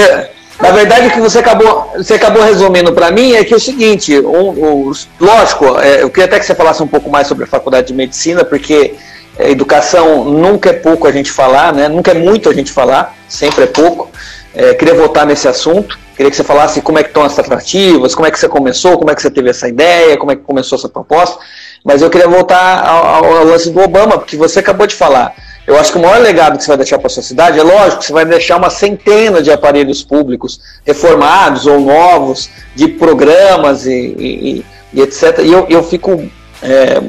[0.59, 3.59] na verdade, o que você acabou, você acabou resumindo para mim é que é o
[3.59, 7.43] seguinte, um, um, lógico, é, eu queria até que você falasse um pouco mais sobre
[7.43, 8.95] a faculdade de medicina, porque
[9.37, 11.89] É, educação nunca é pouco a gente falar, né?
[11.89, 14.09] Nunca é muito a gente falar, sempre é pouco.
[14.53, 15.99] É, queria voltar nesse assunto.
[16.15, 18.97] Queria que você falasse como é que estão as tratativas, como é que você começou,
[18.97, 21.37] como é que você teve essa ideia, como é que começou essa proposta.
[21.83, 25.35] Mas eu queria voltar ao, ao lance do Obama, porque você acabou de falar.
[25.67, 27.63] Eu acho que o maior legado que você vai deixar para a sua cidade é
[27.63, 34.15] lógico você vai deixar uma centena de aparelhos públicos reformados ou novos, de programas e,
[34.19, 35.39] e, e etc.
[35.43, 36.23] E eu, eu fico
[36.61, 37.01] é,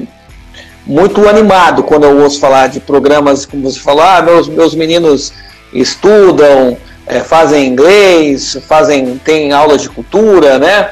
[0.86, 5.32] muito animado quando eu ouço falar de programas, como você falou, ah, meus, meus meninos
[5.72, 10.90] estudam, é, fazem inglês, fazem, tem aulas de cultura, né?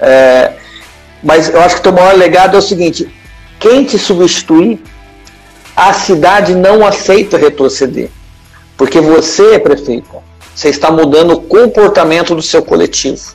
[0.00, 0.52] É,
[1.22, 3.08] mas eu acho que o maior legado é o seguinte:
[3.60, 4.82] quem te substituir,
[5.76, 8.10] a cidade não aceita retroceder.
[8.76, 10.18] Porque você, prefeita,
[10.54, 13.34] você está mudando o comportamento do seu coletivo.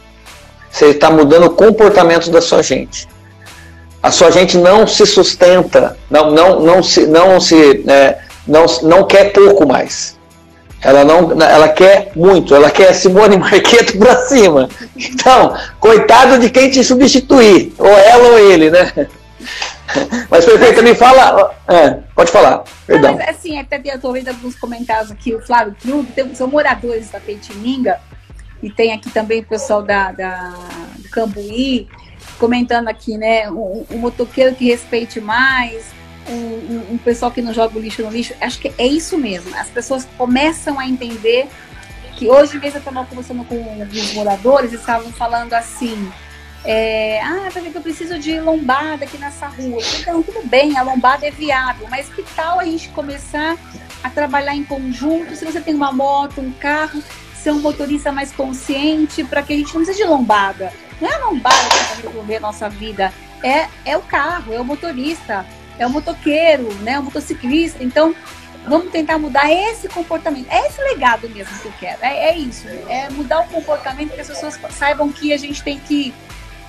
[0.70, 3.08] Você está mudando o comportamento da sua gente
[4.02, 9.04] a sua gente não se sustenta, não, não, não se, não se, é, não, não
[9.04, 10.16] quer pouco mais.
[10.82, 14.70] Ela não, ela quer muito, ela quer Simone Marqueto para cima.
[14.96, 19.08] Então, coitado de quem te substituir, ou ela ou ele, né?
[20.30, 21.56] Mas, prefeito, me fala.
[21.68, 23.12] É, pode falar, perdão.
[23.12, 27.20] Não, mas, assim, até estou vendo alguns comentários aqui, o Flávio Krug, são moradores da
[27.20, 28.00] Petininga,
[28.62, 30.54] e tem aqui também o pessoal da, da,
[30.98, 31.88] do Cambuí,
[32.38, 33.50] comentando aqui, né?
[33.50, 35.86] Um, um motoqueiro que respeite mais,
[36.30, 38.34] um, um, um, pessoal que não joga o lixo no lixo.
[38.42, 39.56] Acho que é isso mesmo.
[39.56, 41.48] As pessoas começam a entender
[42.16, 46.12] que hoje mesmo eu estava conversando com os moradores, eles estavam falando assim.
[46.66, 49.82] É, ah, tá que eu preciso de lombada aqui nessa rua.
[50.00, 53.58] Então, tudo bem, a lombada é viável, mas que tal a gente começar
[54.04, 55.36] a trabalhar em conjunto?
[55.36, 57.02] Se você tem uma moto, um carro,
[57.36, 60.74] ser um motorista mais consciente, para que a gente não precise de lombada.
[61.00, 64.60] Não é a lombada que vai resolver a nossa vida, é, é o carro, é
[64.60, 65.46] o motorista,
[65.78, 67.84] é o motoqueiro, né, o motociclista.
[67.84, 68.16] Então,
[68.68, 70.48] vamos tentar mudar esse comportamento.
[70.50, 72.00] É esse legado mesmo que eu quero.
[72.02, 72.68] É, é isso.
[72.90, 76.14] É mudar o comportamento que as pessoas saibam que a gente tem que,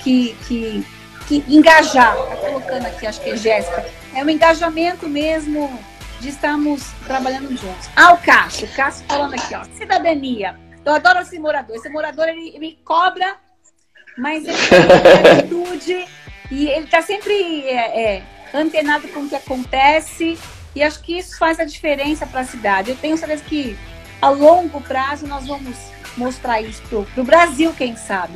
[0.08, 0.86] que, que,
[1.26, 2.16] que engajar.
[2.16, 3.84] Tá colocando aqui, acho que é Jéssica.
[4.14, 5.78] É um engajamento mesmo
[6.20, 7.88] de estarmos trabalhando juntos.
[7.94, 8.66] Ah, o Cássio.
[8.66, 9.64] O Cássio falando aqui, ó.
[9.76, 10.58] Cidadania.
[10.84, 11.76] Eu adoro esse morador.
[11.76, 13.36] Esse morador, ele me cobra
[14.18, 16.08] mas ele tem atitude
[16.50, 20.36] e ele está sempre é, é, antenado com o que acontece
[20.74, 22.90] e acho que isso faz a diferença para a cidade.
[22.90, 23.78] Eu tenho certeza que
[24.20, 25.76] a longo prazo nós vamos
[26.16, 28.34] mostrar isso para o Brasil, quem sabe.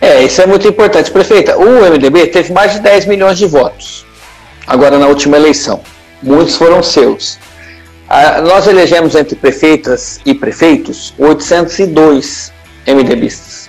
[0.00, 1.10] É, isso é muito importante.
[1.10, 4.06] Prefeita, o MDB teve mais de 10 milhões de votos,
[4.66, 5.80] agora na última eleição.
[6.22, 7.38] Muitos foram seus.
[8.08, 12.52] Ah, nós elegemos entre prefeitas e prefeitos 802
[12.86, 13.68] MDBistas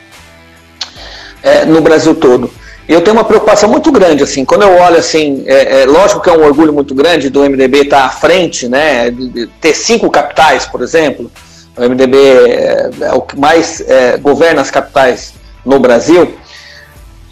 [1.43, 2.49] é, no Brasil todo.
[2.87, 6.29] Eu tenho uma preocupação muito grande, assim, quando eu olho assim, é, é lógico que
[6.29, 9.13] é um orgulho muito grande do MDB estar à frente, né,
[9.61, 11.31] ter cinco capitais, por exemplo,
[11.77, 15.33] o MDB é, é o que mais é, governa as capitais
[15.65, 16.33] no Brasil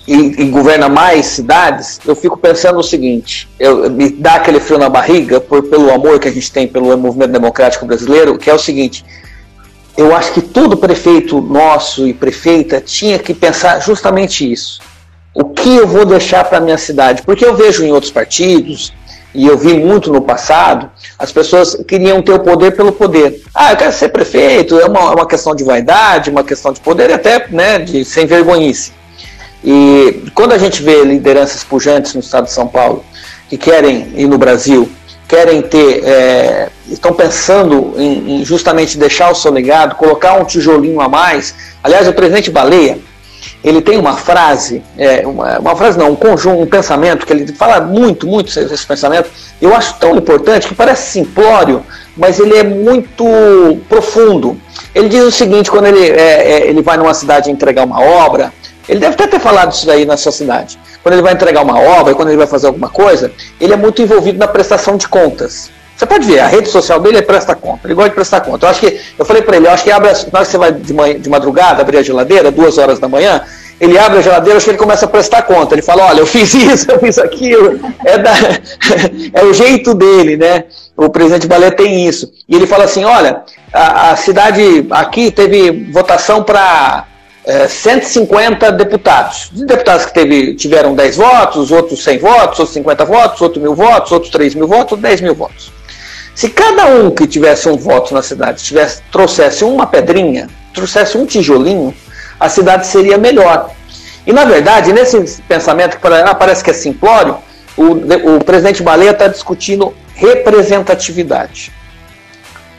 [0.08, 4.80] e, e, governa mais cidades, eu fico pensando o seguinte, eu, me dá aquele frio
[4.80, 8.54] na barriga por, pelo amor que a gente tem pelo movimento democrático brasileiro, que é
[8.54, 9.04] o seguinte,
[9.98, 14.80] eu acho que todo prefeito nosso e prefeita tinha que pensar justamente isso.
[15.34, 17.24] O que eu vou deixar para minha cidade?
[17.24, 18.94] Porque eu vejo em outros partidos,
[19.38, 23.44] e eu vi muito no passado, as pessoas queriam ter o poder pelo poder.
[23.54, 26.80] Ah, eu quero ser prefeito, é uma, é uma questão de vaidade, uma questão de
[26.80, 28.92] poder até né, de sem vergonhice.
[29.64, 33.06] E quando a gente vê lideranças pujantes no estado de São Paulo,
[33.48, 34.90] que querem, ir no Brasil,
[35.28, 41.00] querem ter, é, estão pensando em, em, justamente deixar o seu legado, colocar um tijolinho
[41.00, 41.54] a mais.
[41.84, 42.98] Aliás, o presidente Baleia,
[43.64, 47.54] ele tem uma frase, é, uma, uma, frase não, um conjunto, um pensamento, que ele
[47.54, 49.30] fala muito, muito esse pensamento,
[49.62, 51.84] eu acho tão importante, que parece simplório,
[52.16, 53.26] mas ele é muito
[53.90, 54.60] profundo.
[54.94, 58.54] Ele diz o seguinte, quando ele, é, é ele vai numa cidade entregar uma obra,
[58.88, 61.80] ele deve até ter falado isso daí na sua cidade quando ele vai entregar uma
[61.80, 63.32] obra, quando ele vai fazer alguma coisa,
[63.62, 65.72] ele é muito envolvido na prestação de contas.
[65.98, 68.68] Você pode ver, a rede social dele é presta conta, ele gosta de prestar conta.
[68.68, 70.58] Eu acho que, eu falei para ele, eu acho que abre, na hora que você
[70.58, 73.42] vai de, manhã, de madrugada abrir a geladeira, duas horas da manhã,
[73.82, 75.74] ele abre a geladeira, acho que ele começa a prestar conta.
[75.74, 77.80] Ele fala, olha, eu fiz isso, eu fiz aquilo.
[78.06, 78.32] É, da,
[79.34, 80.66] é o jeito dele, né?
[80.96, 82.32] O presidente Balé tem isso.
[82.48, 83.42] E ele fala assim, olha,
[83.74, 87.06] a, a cidade aqui teve votação para
[87.44, 89.50] é, 150 deputados.
[89.52, 94.12] Deputados que teve, tiveram 10 votos, outros 100 votos, outros 50 votos, outros mil votos,
[94.12, 95.77] outros 3 mil votos, outros 10 mil votos.
[96.38, 101.26] Se cada um que tivesse um voto na cidade tivesse, trouxesse uma pedrinha, trouxesse um
[101.26, 101.92] tijolinho,
[102.40, 103.72] a cidade seria melhor.
[104.24, 107.38] E na verdade, nesse pensamento que ah, parece que é simplório,
[107.76, 111.72] o, o presidente Baleia está discutindo representatividade.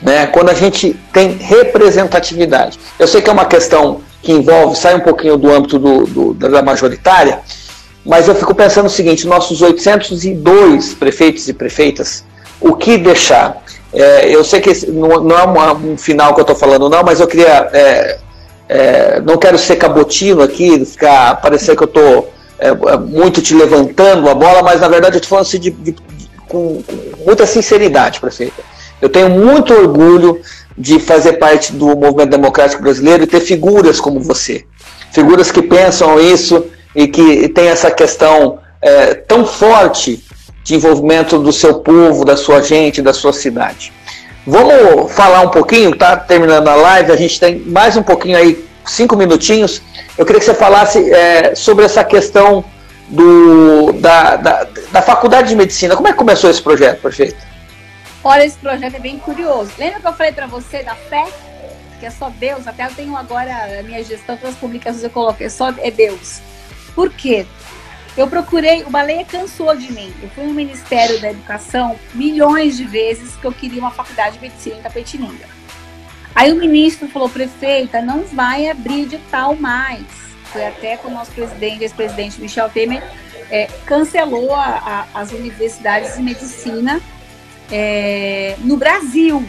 [0.00, 0.28] Né?
[0.28, 2.78] Quando a gente tem representatividade.
[2.96, 6.34] Eu sei que é uma questão que envolve, sai um pouquinho do âmbito do, do,
[6.34, 7.40] da majoritária,
[8.06, 12.22] mas eu fico pensando o seguinte: nossos 802 prefeitos e prefeitas,
[12.60, 13.62] o que deixar?
[13.92, 17.20] É, eu sei que não, é uma, um final que eu estou falando, não, mas
[17.20, 17.68] eu queria.
[17.72, 18.18] É,
[18.68, 23.54] é, não quero ser cabotino aqui, ficar parecer que eu estou é, é, muito te
[23.54, 27.24] levantando a bola, mas na verdade eu estou falando assim de, de, de, com, com
[27.24, 28.62] muita sinceridade, prefeita.
[29.00, 30.40] Eu tenho muito orgulho
[30.76, 34.64] de fazer parte do movimento democrático brasileiro e ter figuras como você.
[35.12, 40.22] Figuras que pensam isso e que tem essa questão é, tão forte
[40.68, 43.90] de envolvimento do seu povo, da sua gente, da sua cidade.
[44.46, 48.62] Vamos falar um pouquinho, tá terminando a live, a gente tem mais um pouquinho aí,
[48.84, 49.80] cinco minutinhos.
[50.18, 52.62] Eu queria que você falasse é, sobre essa questão
[53.08, 55.96] do, da, da, da faculdade de medicina.
[55.96, 57.36] Como é que começou esse projeto, prefeito?
[58.22, 59.70] Olha, esse projeto é bem curioso.
[59.78, 61.24] Lembra que eu falei para você da fé?
[61.98, 62.68] Que é só Deus.
[62.68, 66.42] Até eu tenho agora a minha gestão, todas as publicações eu coloquei, só é Deus.
[66.94, 67.46] Por quê?
[68.18, 70.12] Eu procurei, o Baleia cansou de mim.
[70.20, 74.42] Eu fui no Ministério da Educação milhões de vezes que eu queria uma faculdade de
[74.42, 75.46] medicina em Tapetininga.
[76.34, 80.02] Aí o ministro falou, prefeita, não vai abrir edital mais.
[80.46, 83.04] Foi até com o nosso presidente, ex-presidente Michel Temer,
[83.52, 87.00] é, cancelou a, a, as universidades de medicina
[87.70, 89.48] é, no Brasil.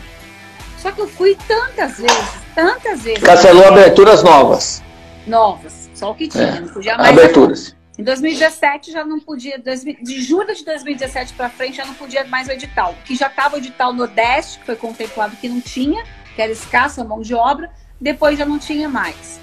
[0.78, 3.24] Só que eu fui tantas vezes, tantas vezes.
[3.24, 4.84] Cancelou aberturas novas.
[5.26, 7.10] Novas, só o que tinha, é, não podia mais.
[7.10, 7.79] Aberturas.
[8.00, 12.48] Em 2017 já não podia, de julho de 2017 para frente já não podia mais
[12.48, 12.96] o edital.
[13.04, 16.02] Que já estava o edital Nordeste, que foi contemplado que não tinha,
[16.34, 17.70] que era escassa a mão de obra,
[18.00, 19.42] depois já não tinha mais.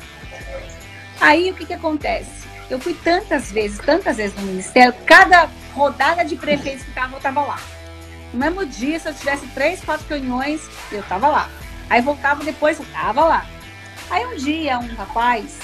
[1.20, 2.48] Aí o que, que acontece?
[2.70, 7.18] Eu fui tantas vezes, tantas vezes no Ministério, cada rodada de prefeitos que estava, eu
[7.18, 7.60] estava lá.
[8.32, 11.50] No mesmo dia, se eu tivesse três, quatro reuniões, eu estava lá.
[11.90, 13.46] Aí voltava depois, eu estava lá.
[14.08, 15.58] Aí um dia, um rapaz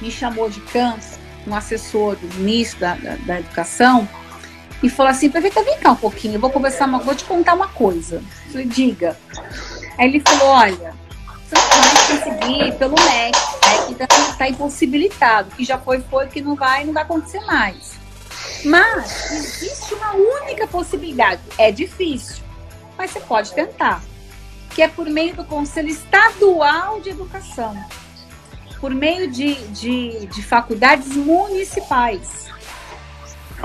[0.00, 4.08] me chamou de canso um assessor do ministro da, da, da Educação
[4.82, 7.54] e falou assim, prefeita, vem cá um pouquinho, eu vou conversar, uma, vou te contar
[7.54, 8.22] uma coisa.
[8.50, 9.16] Falei, diga.
[9.96, 10.94] Aí ele falou, olha,
[11.48, 16.26] você não vai conseguir pelo MEC, o MEC está tá impossibilitado, que já foi, foi,
[16.26, 17.94] que não vai, não vai acontecer mais.
[18.64, 22.42] Mas existe uma única possibilidade, é difícil,
[22.98, 24.02] mas você pode tentar,
[24.70, 27.76] que é por meio do Conselho Estadual de Educação
[28.80, 32.46] por meio de, de, de faculdades municipais.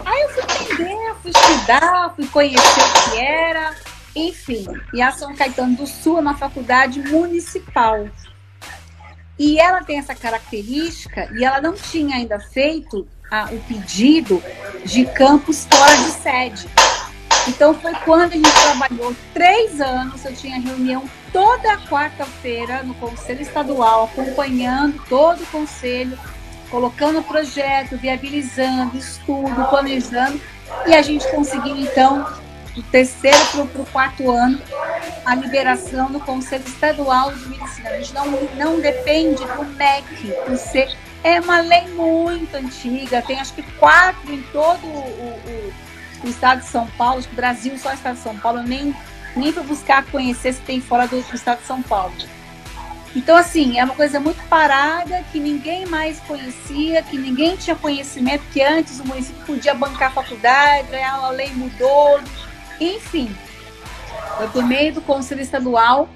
[0.05, 3.75] Aí eu fui entender, fui estudar, fui conhecer o que era,
[4.15, 4.65] enfim.
[4.93, 8.07] E a São Caetano do Sul é uma faculdade municipal.
[9.37, 14.41] E ela tem essa característica, e ela não tinha ainda feito a, o pedido
[14.85, 16.67] de campus fora de sede.
[17.47, 23.41] Então foi quando a gente trabalhou três anos, eu tinha reunião toda quarta-feira no Conselho
[23.41, 26.17] Estadual, acompanhando todo o conselho,
[26.69, 30.39] colocando projeto, viabilizando, estudo, planejando,
[30.85, 32.25] e a gente conseguiu então
[32.73, 34.59] do terceiro para o quarto ano
[35.25, 37.89] a liberação no Conselho Estadual de Medicina.
[37.89, 38.25] A gente não,
[38.55, 44.33] não depende do MEC, por ser é uma lei muito antiga, tem acho que quatro
[44.33, 45.73] em todo o, o
[46.23, 48.61] o estado de São Paulo, acho que o Brasil só o estado de São Paulo,
[48.61, 48.95] nem,
[49.35, 52.13] nem para buscar conhecer se tem fora do, do estado de São Paulo.
[53.15, 58.43] Então, assim, é uma coisa muito parada, que ninguém mais conhecia, que ninguém tinha conhecimento,
[58.53, 62.21] que antes o município podia bancar a faculdade, a lei mudou,
[62.79, 63.35] enfim.
[64.37, 66.07] Foi por meio do Conselho Estadual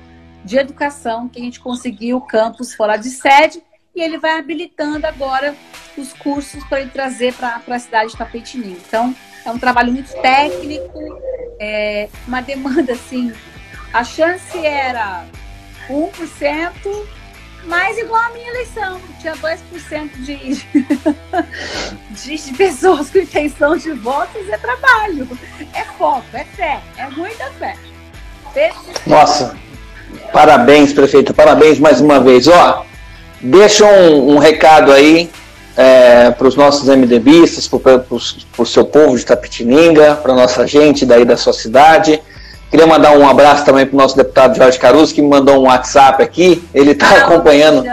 [0.44, 3.62] de Educação que a gente conseguiu o campus fora de sede
[3.94, 5.56] e ele vai habilitando agora
[5.98, 8.78] os cursos para ele trazer para a cidade de Tapetininho.
[8.88, 9.14] Então,
[9.46, 11.00] é um trabalho muito técnico,
[11.60, 13.34] é uma demanda assim.
[13.94, 15.26] A chance era
[15.90, 17.06] 1%,
[17.66, 20.10] mas igual a minha eleição, tinha 2%
[22.12, 25.28] de, de, pessoas com intenção de votos, é trabalho,
[25.74, 27.76] é foco, é fé, é muita fé.
[29.06, 29.58] Nossa,
[30.32, 32.48] parabéns, prefeito, parabéns mais uma vez.
[32.48, 32.86] Ó,
[33.42, 35.30] deixa um, um recado aí
[35.78, 38.04] é, para os nossos MDBistas, para
[38.58, 42.22] o seu povo de Tapitininga, para nossa gente daí da sua cidade.
[42.72, 45.68] Queria mandar um abraço também para o nosso deputado Jorge Caruso, que me mandou um
[45.68, 46.64] WhatsApp aqui.
[46.74, 47.84] Ele está acompanhando.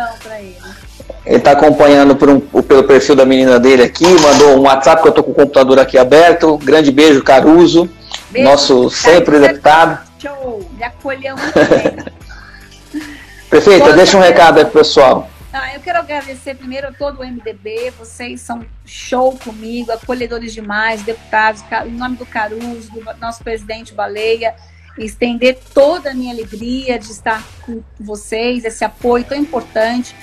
[1.24, 5.07] Ele está acompanhando por um, pelo perfil da menina dele aqui, mandou um WhatsApp que
[5.07, 6.59] eu estou com o computador aqui aberto.
[6.59, 7.89] Grande beijo, Caruso,
[8.30, 10.01] beijo, nosso sempre deputado.
[10.18, 13.03] Show, me acolheu muito bem.
[13.49, 15.28] Prefeita, deixa um recado aí pro pessoal.
[15.55, 21.03] Ah, eu quero agradecer primeiro a todo o MDB, vocês são show comigo, acolhedores demais,
[21.03, 24.55] deputados, em nome do Caruso, do nosso presidente Baleia,
[24.97, 30.17] estender toda a minha alegria de estar com vocês, esse apoio tão importante.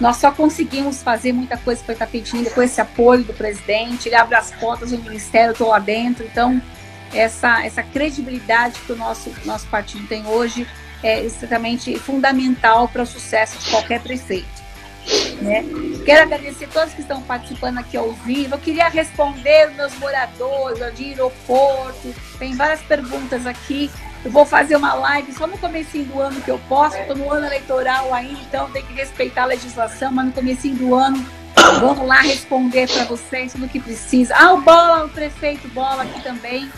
[0.00, 4.36] Nós só conseguimos fazer muita coisa para Itapetinga com esse apoio do presidente, ele abre
[4.36, 6.62] as portas do ministério, estou lá dentro, então
[7.12, 10.64] essa, essa credibilidade que o nosso, nosso partido tem hoje
[11.02, 14.65] é extremamente fundamental para o sucesso de qualquer prefeito.
[15.40, 15.64] Né?
[16.04, 18.54] Quero agradecer todos que estão participando aqui ao vivo.
[18.54, 22.14] Eu queria responder os meus moradores de aeroporto.
[22.38, 23.90] Tem várias perguntas aqui.
[24.24, 26.96] Eu vou fazer uma live só no começo do ano que eu posso.
[26.96, 30.94] Estou no ano eleitoral ainda, então tem que respeitar a legislação, mas no começo do
[30.94, 31.24] ano
[31.80, 34.34] vamos lá responder para vocês tudo que precisa.
[34.36, 36.70] Ah, o Bola, o prefeito Bola aqui também.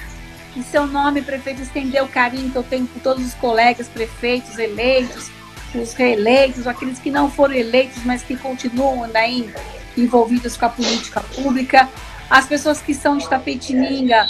[0.56, 4.58] Em seu nome, prefeito, estender o carinho que eu tenho por todos os colegas prefeitos
[4.58, 5.30] eleitos,
[5.74, 9.60] os reeleitos, aqueles que não foram eleitos, mas que continuam ainda
[9.96, 11.88] envolvidos com a política pública,
[12.30, 14.26] as pessoas que são de Tapetininga,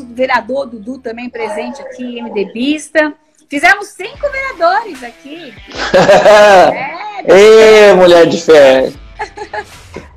[0.00, 3.14] o vereador Dudu também presente aqui, MDBista.
[3.48, 5.54] Fizemos cinco vereadores aqui.
[7.26, 8.92] é, Ê, mulher de fé!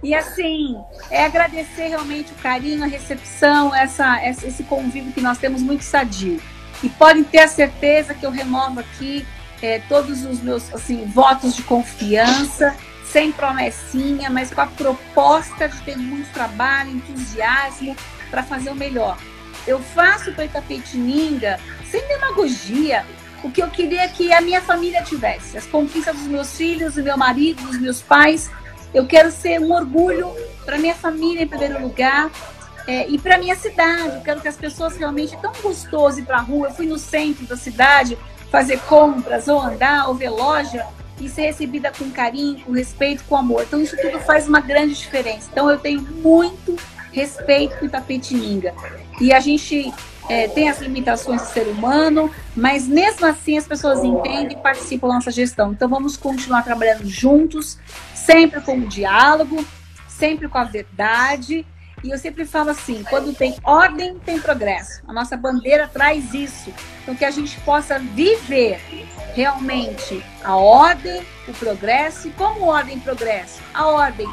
[0.02, 0.76] e assim,
[1.12, 6.41] é agradecer realmente o carinho, a recepção, essa, esse convívio que nós temos muito sadio.
[6.82, 9.26] E podem ter a certeza que eu renovo aqui
[9.66, 15.82] é, todos os meus assim, votos de confiança, sem promessinha, mas com a proposta de
[15.82, 17.95] ter muito trabalho, entusiasmo
[18.30, 19.18] para fazer o melhor.
[19.66, 21.59] Eu faço para Itapetininga
[21.89, 23.03] sem demagogia,
[23.43, 27.03] o que eu queria que a minha família tivesse, as conquistas dos meus filhos, do
[27.03, 28.51] meu marido, dos meus pais.
[28.93, 30.32] Eu quero ser um orgulho
[30.63, 32.30] para minha família em primeiro lugar,
[32.88, 34.16] é, e para minha cidade.
[34.16, 36.68] Eu quero que as pessoas realmente tão gostoso ir para a rua.
[36.68, 38.16] Eu fui no centro da cidade,
[38.52, 40.86] fazer compras, ou andar, ou ver loja,
[41.20, 43.64] e ser recebida com carinho, com respeito, com amor.
[43.64, 45.50] Então, isso tudo faz uma grande diferença.
[45.52, 46.76] Então, eu tenho muito
[47.12, 48.74] respeito com Itapetininga.
[49.22, 49.93] E a gente
[50.28, 55.08] é, tem as limitações do ser humano, mas mesmo assim as pessoas entendem e participam
[55.08, 55.72] da nossa gestão.
[55.72, 57.80] Então, vamos continuar trabalhando juntos,
[58.14, 59.66] sempre com o diálogo,
[60.08, 61.66] sempre com a verdade
[62.06, 65.01] e eu sempre falo assim: quando tem ordem, tem progresso.
[65.08, 66.72] A nossa bandeira traz isso.
[67.01, 68.80] Então, que a gente possa viver
[69.34, 72.28] realmente a ordem, o progresso.
[72.28, 73.60] E como ordem e progresso?
[73.74, 74.28] A ordem,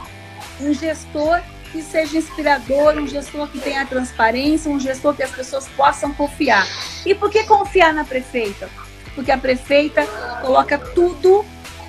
[0.61, 1.41] um gestor
[1.73, 6.67] que seja inspirador, um gestor que tenha transparência, um gestor que as pessoas possam confiar.
[7.07, 8.69] E por que confiar na prefeita?
[9.15, 10.07] Porque a prefeita
[10.43, 11.43] coloca tudo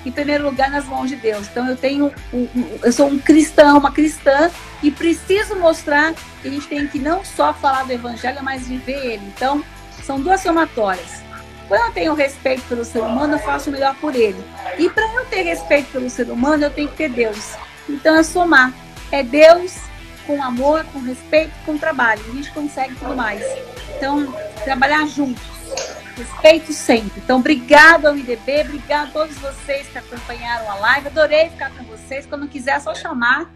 [0.06, 1.46] em primeiro lugar nas mãos de Deus.
[1.48, 4.50] Então eu tenho, um, um, eu sou um cristão, uma cristã
[4.84, 6.12] e preciso mostrar
[6.42, 9.22] que a gente tem que não só falar do evangelho, mas viver ele.
[9.34, 9.64] Então
[10.04, 11.22] são duas somatórias.
[11.66, 14.44] Quando eu tenho respeito pelo ser humano, eu faço o melhor por ele.
[14.78, 17.54] E para eu ter respeito pelo ser humano, eu tenho que ter Deus.
[17.88, 18.74] Então é somar.
[19.10, 19.74] É Deus
[20.26, 22.22] com amor, com respeito, com trabalho.
[22.28, 23.42] A gente consegue tudo mais.
[23.96, 25.42] Então, trabalhar juntos
[26.14, 27.20] respeito sempre.
[27.24, 31.08] Então, obrigado ao MDB, obrigado a todos vocês que acompanharam a live.
[31.08, 32.26] Adorei ficar com vocês.
[32.26, 33.50] Quando quiser, é só chamar.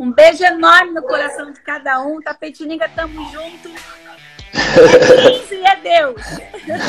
[0.00, 2.22] Um beijo enorme no coração de cada um.
[2.22, 3.68] Tapetininga, tamo junto.
[5.52, 6.22] e é Deus.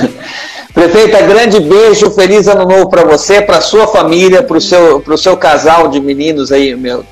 [0.73, 5.35] Prefeita, grande beijo, feliz ano novo para você, para sua família, para o seu, seu
[5.35, 7.05] casal de meninos aí, meu,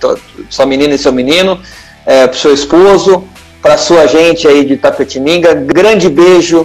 [0.50, 1.62] sua menina e seu menino,
[2.06, 3.28] é, para o seu esposo,
[3.62, 5.54] para sua gente aí de Tapetininga.
[5.54, 6.58] Grande beijo.